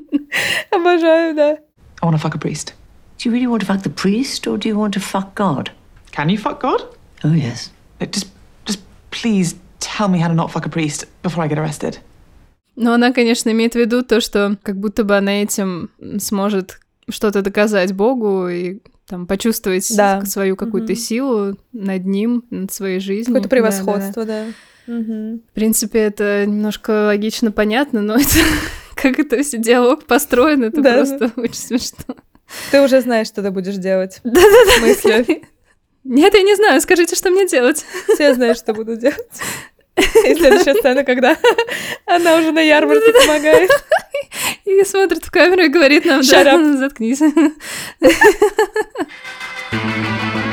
Обожаю, 0.70 1.36
да. 1.36 1.58
I 2.02 2.08
want 2.08 2.14
to 2.14 2.18
fuck 2.18 2.34
a 2.34 2.38
priest. 2.38 2.72
Do 3.18 3.28
you 3.28 3.32
really 3.32 3.46
want 3.46 3.60
to 3.60 3.66
fuck 3.66 3.82
the 3.82 3.94
priest 3.94 4.46
or 4.48 4.58
do 4.58 4.68
you 4.68 4.76
want 4.76 4.92
to 4.94 5.00
fuck 5.00 5.34
God? 5.36 5.70
Can 6.10 6.30
you 6.30 6.38
fuck 6.38 6.60
God? 6.60 6.82
Oh, 7.22 7.32
yes. 7.32 7.70
Uh, 8.00 8.06
Just, 8.06 8.28
just 8.64 8.80
please 9.10 9.54
tell 9.78 10.08
me 10.08 10.18
how 10.18 10.28
to 10.28 10.34
not 10.34 10.50
fuck 10.50 10.66
a 10.66 10.70
priest 10.70 11.04
before 11.22 11.44
I 11.44 11.48
get 11.48 11.58
arrested. 11.58 12.00
Но 12.74 12.94
она, 12.94 13.12
конечно, 13.12 13.50
имеет 13.50 13.74
в 13.74 13.78
виду 13.78 14.02
то, 14.02 14.20
что 14.20 14.56
как 14.62 14.80
будто 14.80 15.04
бы 15.04 15.16
она 15.16 15.42
этим 15.42 15.90
сможет 16.18 16.80
что-то 17.10 17.42
доказать 17.42 17.92
Богу 17.92 18.48
и 18.48 18.78
там 19.06 19.26
почувствовать 19.26 19.86
Да. 19.96 20.24
свою 20.24 20.56
какую-то 20.56 20.92
Мгм. 20.92 21.00
силу 21.00 21.56
над 21.72 22.04
ним, 22.06 22.44
над 22.50 22.72
своей 22.72 23.00
жизнью. 23.00 23.26
Какое-то 23.26 23.48
превосходство, 23.48 24.24
да. 24.24 24.44
Мгм. 24.86 25.40
В 25.50 25.54
принципе, 25.54 25.98
это 26.00 26.44
немножко 26.46 27.06
логично 27.06 27.50
понятно, 27.52 28.00
но 28.02 28.14
это 28.20 28.38
как 28.94 29.18
это 29.18 29.42
все 29.42 29.58
диалог 29.58 30.04
построен, 30.04 30.64
это 30.64 30.80
Да, 30.80 30.94
просто 30.94 31.32
очень 31.40 31.54
смешно. 31.54 32.14
Ты 32.70 32.80
уже 32.82 33.00
знаешь, 33.00 33.26
что 33.28 33.42
ты 33.42 33.50
будешь 33.50 33.76
делать. 33.76 34.20
Да-да-да. 34.24 34.86
Мысли. 34.86 35.42
Нет, 36.02 36.32
я 36.34 36.42
не 36.42 36.56
знаю, 36.56 36.80
скажите, 36.80 37.14
что 37.14 37.30
мне 37.30 37.46
делать. 37.46 37.84
Все 38.14 38.32
знают, 38.34 38.56
что 38.58 38.72
буду 38.72 38.96
делать. 38.96 39.18
И 40.00 40.34
следующая 40.36 40.74
сцена, 40.74 41.04
когда 41.04 41.36
она 42.06 42.36
уже 42.36 42.52
на 42.52 42.60
ярмарке 42.60 43.12
помогает. 43.12 43.70
И 44.64 44.84
смотрит 44.84 45.24
в 45.24 45.30
камеру 45.30 45.62
и 45.62 45.68
говорит 45.68 46.04
нам, 46.04 46.22
да, 46.22 46.76
заткнись. 46.76 47.20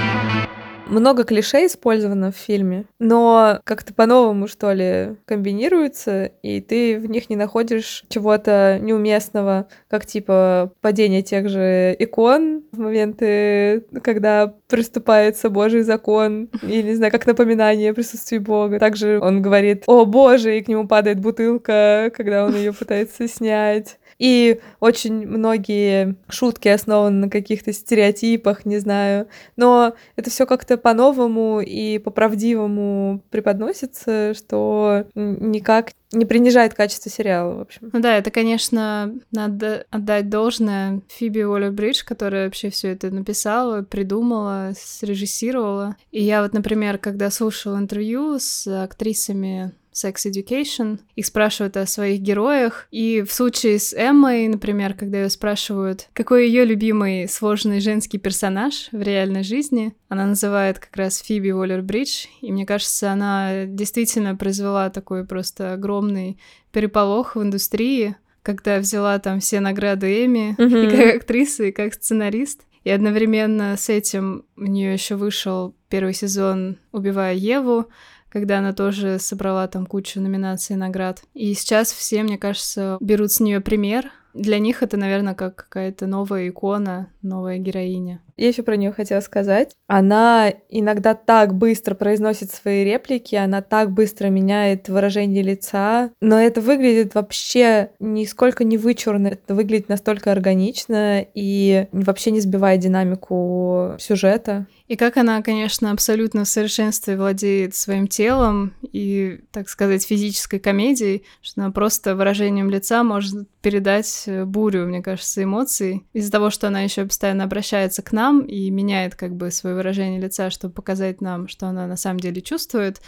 Много 0.90 1.24
клише 1.24 1.66
использовано 1.66 2.32
в 2.32 2.36
фильме, 2.36 2.86
но 3.00 3.60
как-то 3.66 3.94
по-новому, 3.94 4.48
что 4.48 4.72
ли, 4.72 5.16
комбинируются, 5.26 6.32
и 6.42 6.62
ты 6.62 6.98
в 6.98 7.10
них 7.10 7.30
не 7.30 7.36
находишь 7.36 8.04
чего-то 8.10 8.80
неуместного, 8.82 9.68
как 9.90 10.06
типа 10.06 10.72
падение 10.82 11.22
тех 11.22 11.50
же 11.50 11.96
икон 12.00 12.64
в 12.72 12.80
моменты, 12.80 13.86
когда 14.02 14.54
приступается 14.68 15.50
Божий 15.50 15.82
закон, 15.82 16.50
или, 16.64 16.84
не 16.90 16.96
знаю, 16.96 17.12
как 17.12 17.28
напоминание 17.28 17.92
о 17.92 17.94
присутствии 17.94 18.38
Бога. 18.38 18.80
Также 18.80 19.20
он 19.20 19.42
говорит 19.42 19.84
«О, 19.88 20.06
Боже!» 20.06 20.58
и 20.58 20.62
к 20.62 20.68
нему 20.68 20.88
падает 20.88 21.20
бутылка, 21.20 22.12
когда 22.16 22.46
он 22.46 22.56
ее 22.56 22.74
пытается 22.74 23.28
снять. 23.28 23.98
И 24.20 24.60
очень 24.80 25.28
многие 25.28 26.16
шутки 26.28 26.68
основаны 26.68 27.26
на 27.26 27.30
каких-то 27.30 27.72
стереотипах, 27.74 28.66
не 28.66 28.80
знаю. 28.80 29.28
Но 29.56 29.96
это 30.16 30.30
все 30.30 30.46
как-то 30.46 30.78
по-новому 30.78 31.62
и 31.62 32.00
по-правдивому 32.00 33.22
преподносится, 33.30 34.34
что 34.34 35.06
никак 35.16 35.92
не 36.14 36.26
принижает 36.26 36.74
качество 36.74 37.12
сериала, 37.12 37.56
в 37.56 37.62
общем. 37.62 37.90
Ну 37.92 38.00
да, 38.00 38.18
это, 38.18 38.32
конечно, 38.32 39.14
надо 39.32 39.86
отдать 39.90 40.30
должное 40.30 41.02
Фиби 41.10 41.42
Уоллер-Бридж, 41.42 42.04
которая 42.06 42.46
вообще 42.46 42.70
все 42.70 42.94
это 42.94 43.12
написала, 43.12 43.82
придумала, 43.82 44.72
срежиссировала. 44.78 45.98
И 46.12 46.24
я 46.24 46.42
вот, 46.42 46.54
например, 46.54 46.98
когда 46.98 47.30
слушала 47.30 47.78
интервью 47.78 48.40
с 48.40 48.68
актрисами 48.68 49.74
Sex 50.04 50.16
Education, 50.32 51.00
их 51.16 51.26
спрашивают 51.26 51.76
о 51.78 51.86
своих 51.86 52.22
героях, 52.22 52.88
и 52.92 53.24
в 53.28 53.34
случае 53.34 53.80
с 53.80 53.94
Эммой, 53.94 54.48
например, 54.48 54.94
когда 54.94 55.22
ее 55.24 55.30
спрашивают, 55.30 56.08
какой 56.14 56.48
ее 56.48 56.66
любимый 56.66 57.28
сложный 57.28 57.80
женский 57.80 58.20
персонаж 58.20 58.90
в 58.92 59.02
реальной 59.02 59.44
жизни, 59.44 59.96
она 60.10 60.26
называет 60.26 60.80
как 60.80 60.96
раз 60.96 61.18
Фиби 61.20 61.50
Уоллер-Бридж, 61.50 62.28
и 62.42 62.52
мне 62.52 62.66
кажется, 62.66 63.12
она 63.12 63.66
действительно 63.66 64.36
произвела 64.36 64.90
такой 64.90 65.26
просто 65.26 65.74
огромный 65.74 66.38
переполох 66.72 67.36
в 67.36 67.42
индустрии, 67.42 68.16
когда 68.44 68.80
взяла 68.80 69.18
там 69.20 69.40
все 69.40 69.60
награды 69.60 70.26
Эми 70.26 70.56
и 70.58 70.64
Мгм. 70.64 70.92
как 70.92 71.16
актриса, 71.18 71.66
и 71.66 71.72
как 71.72 71.94
сценарист. 71.96 72.62
И 72.84 72.90
одновременно 72.90 73.76
с 73.76 73.90
этим 73.90 74.46
у 74.56 74.64
нее 74.64 74.94
еще 74.94 75.16
вышел 75.16 75.76
первый 75.90 76.14
сезон 76.14 76.78
«Убивая 76.94 77.34
Еву», 77.34 77.88
когда 78.30 78.60
она 78.60 78.74
тоже 78.74 79.20
собрала 79.20 79.68
там 79.68 79.86
кучу 79.86 80.20
номинаций 80.22 80.76
и 80.76 80.80
наград. 80.80 81.24
И 81.34 81.54
сейчас 81.54 81.92
все, 81.92 82.24
мне 82.24 82.38
кажется, 82.38 82.98
берут 83.00 83.32
с 83.32 83.40
нее 83.40 83.62
пример, 83.62 84.12
для 84.34 84.60
них 84.60 84.84
это, 84.84 84.98
наверное, 84.98 85.34
как 85.34 85.56
какая-то 85.56 86.08
новая 86.08 86.50
икона, 86.50 87.10
новая 87.22 87.58
героиня. 87.58 88.22
Я 88.38 88.50
еще 88.50 88.62
про 88.62 88.78
нее 88.78 88.92
хотела 88.92 89.20
сказать. 89.20 89.76
Она 89.88 90.54
иногда 90.70 91.16
так 91.16 91.56
быстро 91.56 91.96
произносит 91.96 92.52
свои 92.52 92.84
реплики, 92.84 93.36
она 93.36 93.62
так 93.64 93.92
быстро 93.92 94.28
меняет 94.28 94.90
выражение 94.90 95.42
лица, 95.42 96.12
но 96.22 96.40
это 96.40 96.62
выглядит 96.62 97.16
вообще 97.16 97.90
нисколько 98.00 98.64
не 98.64 98.78
вычурно, 98.78 99.30
это 99.30 99.56
выглядит 99.56 99.90
настолько 99.90 100.32
органично 100.32 101.26
и 101.34 101.88
вообще 101.92 102.30
не 102.30 102.40
сбивает 102.40 102.80
динамику 102.80 103.96
сюжета. 103.98 104.68
И 104.88 104.96
как 104.96 105.18
она, 105.18 105.42
конечно, 105.42 105.92
абсолютно 105.92 106.46
в 106.46 106.50
совершенстве 106.50 107.18
владеет 107.18 107.76
своим 107.76 108.08
телом 108.08 108.74
и, 108.94 109.42
так 109.52 109.68
сказать, 109.68 110.06
физической 110.06 110.60
комедией, 110.60 111.24
что 111.42 111.62
она 111.62 111.72
просто 111.72 112.16
выражением 112.16 112.70
лица 112.70 113.04
может 113.04 113.48
передать 113.68 114.24
э, 114.28 114.46
бурю, 114.46 114.88
мне 114.88 115.04
кажется, 115.04 115.44
эмоций. 115.44 116.08
Из-за 116.14 116.32
того, 116.32 116.50
что 116.52 116.68
она 116.68 116.84
еще 116.84 117.04
постоянно 117.04 117.44
обращается 117.44 118.02
к 118.02 118.14
нам 118.14 118.46
и 118.46 118.70
меняет 118.70 119.16
как 119.16 119.36
бы 119.36 119.52
свое 119.52 119.76
выражение 119.76 120.22
лица, 120.22 120.50
чтобы 120.50 120.74
показать 120.74 121.20
нам, 121.20 121.50
что 121.50 121.68
она 121.68 121.86
на 121.86 121.98
самом 121.98 122.22
деле 122.22 122.42
чувствует, 122.42 123.02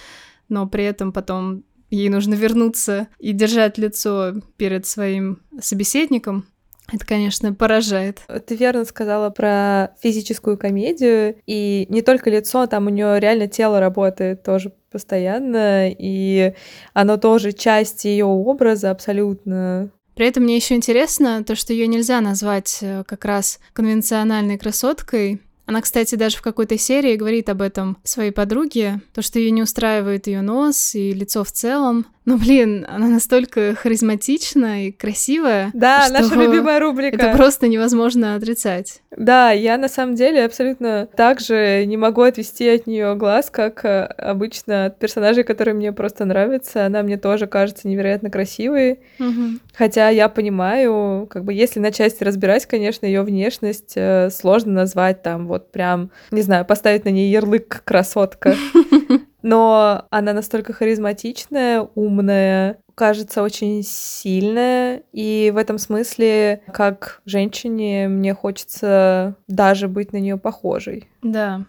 но 0.49 0.68
при 0.68 0.84
этом 0.84 1.14
потом 1.14 1.64
ей 1.89 2.10
нужно 2.10 2.34
вернуться 2.34 3.07
и 3.20 3.32
держать 3.32 3.78
лицо 3.78 4.34
перед 4.57 4.86
своим 4.86 5.39
собеседником, 5.62 6.45
это, 6.91 7.05
конечно, 7.05 7.53
поражает. 7.53 8.20
Ты 8.47 8.55
верно 8.55 8.84
сказала 8.84 9.30
про 9.30 9.95
физическую 10.01 10.57
комедию, 10.57 11.36
и 11.45 11.86
не 11.88 12.01
только 12.01 12.30
лицо, 12.30 12.66
там 12.68 12.88
у 12.88 12.89
нее 12.89 13.20
реально 13.20 13.47
тело 13.47 13.80
работает 13.80 14.43
тоже 14.43 14.74
постоянно, 14.91 15.89
и 15.89 16.53
оно 16.93 17.18
тоже 17.18 17.51
часть 17.51 18.05
ее 18.05 18.26
образа 18.26 18.89
абсолютно. 18.91 19.91
При 20.20 20.28
этом 20.28 20.43
мне 20.43 20.57
еще 20.57 20.76
интересно 20.76 21.45
то, 21.45 21.55
что 21.55 21.72
ее 21.72 21.88
нельзя 21.88 22.20
назвать 22.20 22.80
э, 22.82 23.05
как 23.07 23.24
раз 23.24 23.57
конвенциональной 23.72 24.57
красоткой, 24.57 25.39
она, 25.65 25.82
кстати, 25.82 26.15
даже 26.15 26.36
в 26.36 26.41
какой-то 26.41 26.78
серии 26.78 27.15
говорит 27.15 27.47
об 27.47 27.61
этом 27.61 27.95
своей 28.03 28.32
подруге, 28.32 28.99
то, 29.13 29.22
что 29.22 29.39
ее 29.39 29.51
не 29.51 29.61
устраивает 29.61 30.28
ее 30.28 30.41
нос 30.41 30.93
и 30.93 31.13
лицо 31.13 31.45
в 31.45 31.51
целом. 31.53 32.05
Но, 32.30 32.38
блин, 32.38 32.86
она 32.88 33.07
настолько 33.07 33.73
харизматична 33.73 34.86
и 34.86 34.91
красивая. 34.91 35.71
Да, 35.73 36.09
наша 36.11 36.36
любимая 36.36 36.80
рубрика. 36.80 37.15
Это 37.15 37.36
просто 37.36 37.67
невозможно 37.67 38.36
отрицать. 38.36 39.01
Да, 39.17 39.49
я 39.49 39.80
на 39.80 39.89
самом 39.89 40.13
деле 40.13 40.45
абсолютно 40.45 41.07
так 41.15 41.39
же 41.39 41.86
не 41.88 41.97
могу 41.97 42.21
отвести 42.21 42.69
от 42.69 42.86
нее 42.86 43.15
глаз, 43.15 43.49
как 43.49 43.84
э, 43.84 44.03
обычно 44.03 44.86
от 44.86 44.99
персонажей, 44.99 45.43
которые 45.43 45.73
мне 45.73 45.91
просто 45.91 46.23
нравятся. 46.25 46.86
Она 46.86 47.01
мне 47.01 47.17
тоже 47.17 47.47
кажется 47.47 47.88
невероятно 47.88 48.30
красивой. 48.30 48.99
Угу. 49.19 49.57
Хотя 49.73 50.09
я 50.09 50.30
понимаю, 50.30 51.25
как 51.27 51.43
бы 51.45 51.51
если 51.51 51.80
на 51.80 51.91
части 51.91 52.23
разбирать, 52.23 52.67
конечно, 52.67 53.07
ее 53.07 53.23
внешность 53.23 53.93
э, 53.95 54.30
сложно 54.30 54.73
назвать 54.73 55.23
там 55.23 55.47
вот 55.47 55.71
прям, 55.71 56.11
не 56.30 56.43
знаю, 56.43 56.63
поставить 56.63 57.05
на 57.05 57.09
ней 57.09 57.32
ярлык 57.32 57.82
красотка. 57.84 58.53
но 59.41 60.05
она 60.09 60.33
настолько 60.33 60.73
харизматичная, 60.73 61.87
умная, 61.95 62.79
кажется 62.95 63.41
очень 63.41 63.81
сильная, 63.83 65.03
и 65.13 65.51
в 65.53 65.57
этом 65.57 65.77
смысле, 65.77 66.61
как 66.73 67.21
женщине, 67.25 68.07
мне 68.09 68.33
хочется 68.33 69.35
даже 69.47 69.87
быть 69.87 70.11
на 70.11 70.17
нее 70.17 70.37
похожей. 70.37 71.07
Да. 71.21 71.65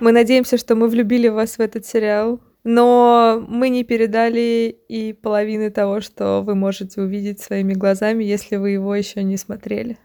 Мы 0.00 0.12
надеемся, 0.12 0.56
что 0.56 0.76
мы 0.76 0.88
влюбили 0.88 1.28
вас 1.28 1.58
в 1.58 1.60
этот 1.60 1.84
сериал, 1.84 2.40
но 2.64 3.44
мы 3.48 3.68
не 3.68 3.84
передали 3.84 4.76
и 4.88 5.12
половины 5.12 5.70
того, 5.70 6.00
что 6.00 6.42
вы 6.42 6.54
можете 6.54 7.02
увидеть 7.02 7.40
своими 7.40 7.74
глазами, 7.74 8.24
если 8.24 8.56
вы 8.56 8.70
его 8.70 8.94
еще 8.94 9.22
не 9.22 9.36
смотрели. 9.36 9.98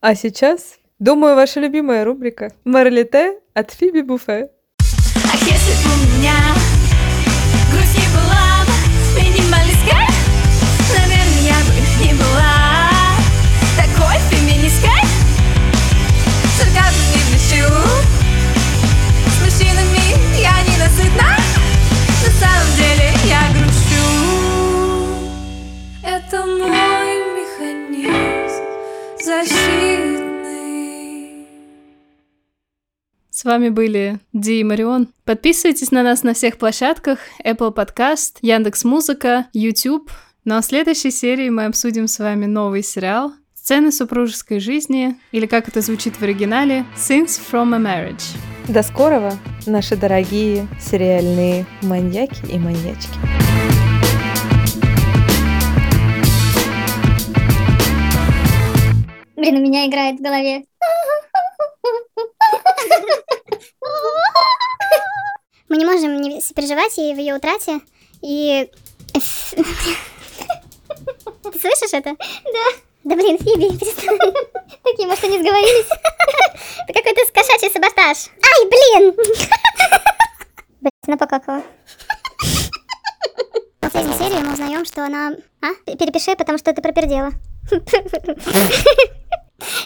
А 0.00 0.14
сейчас 0.14 0.79
Думаю, 1.00 1.34
ваша 1.34 1.60
любимая 1.60 2.04
рубрика 2.04 2.52
«Марлите» 2.64 3.38
от 3.54 3.70
Фиби 3.70 4.02
Буфе. 4.02 4.50
Ах, 4.80 5.40
если 5.48 5.72
бы 5.82 5.94
у 5.94 6.18
меня 6.18 6.34
С 33.40 33.44
вами 33.44 33.70
были 33.70 34.20
Ди 34.34 34.60
и 34.60 34.64
Марион. 34.64 35.08
Подписывайтесь 35.24 35.90
на 35.92 36.02
нас 36.02 36.22
на 36.24 36.34
всех 36.34 36.58
площадках 36.58 37.20
Apple 37.42 37.74
Podcast, 37.74 38.36
Яндекс 38.42 38.84
Музыка, 38.84 39.46
YouTube. 39.54 40.10
Ну 40.44 40.56
а 40.56 40.60
в 40.60 40.64
следующей 40.66 41.10
серии 41.10 41.48
мы 41.48 41.64
обсудим 41.64 42.06
с 42.06 42.18
вами 42.18 42.44
новый 42.44 42.82
сериал 42.82 43.32
«Сцены 43.54 43.92
супружеской 43.92 44.60
жизни» 44.60 45.16
или 45.32 45.46
как 45.46 45.68
это 45.68 45.80
звучит 45.80 46.16
в 46.16 46.22
оригинале 46.22 46.84
«Scenes 46.94 47.40
from 47.50 47.74
a 47.74 47.78
Marriage». 47.78 48.36
До 48.68 48.82
скорого, 48.82 49.32
наши 49.64 49.96
дорогие 49.96 50.68
сериальные 50.78 51.64
маньяки 51.80 52.44
и 52.44 52.58
маньячки. 52.58 53.08
Блин, 59.34 59.56
у 59.56 59.60
меня 59.62 59.86
играет 59.86 60.18
в 60.18 60.22
голове. 60.22 60.64
Мы 65.68 65.76
не 65.76 65.84
можем 65.84 66.20
не 66.20 66.40
сопереживать 66.40 66.96
ей 66.98 67.14
в 67.14 67.18
ее 67.18 67.34
утрате. 67.34 67.80
И... 68.22 68.70
Ты 69.12 69.20
слышишь 71.58 71.92
это? 71.92 72.16
Да. 72.16 72.66
Да 73.04 73.16
блин, 73.16 73.38
Фиби, 73.38 73.78
перестань. 73.78 74.18
Такие, 74.82 75.06
может, 75.06 75.24
они 75.24 75.38
сговорились? 75.38 75.86
Это 76.88 77.02
какой-то 77.02 77.32
кошачий 77.32 77.70
саботаж. 77.70 78.28
Ай, 78.42 78.66
блин! 78.68 79.14
Блин, 80.80 80.92
она 81.06 81.16
покакала. 81.16 81.62
В 83.76 83.80
последней 83.80 84.14
серии 84.14 84.42
мы 84.42 84.52
узнаем, 84.52 84.84
что 84.84 85.04
она... 85.04 85.32
А? 85.62 85.74
Перепиши, 85.96 86.36
потому 86.36 86.58
что 86.58 86.72
ты 86.72 86.82
пропердела. 86.82 87.32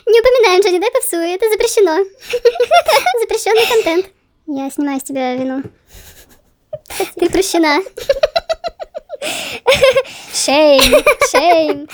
Не 0.07 0.21
упоминаем 0.21 0.63
Джонни 0.63 0.79
Деппа 0.79 1.01
в 1.01 1.15
это 1.15 1.51
запрещено. 1.51 2.05
Запрещенный 3.21 3.67
контент. 3.67 4.07
Я 4.47 4.71
снимаю 4.71 5.01
с 5.01 5.05
тебя 5.05 5.35
вину. 5.35 5.63
Ты 7.17 7.31
прощена. 7.31 7.83
Шейм, 10.33 11.05
шейм. 11.31 11.89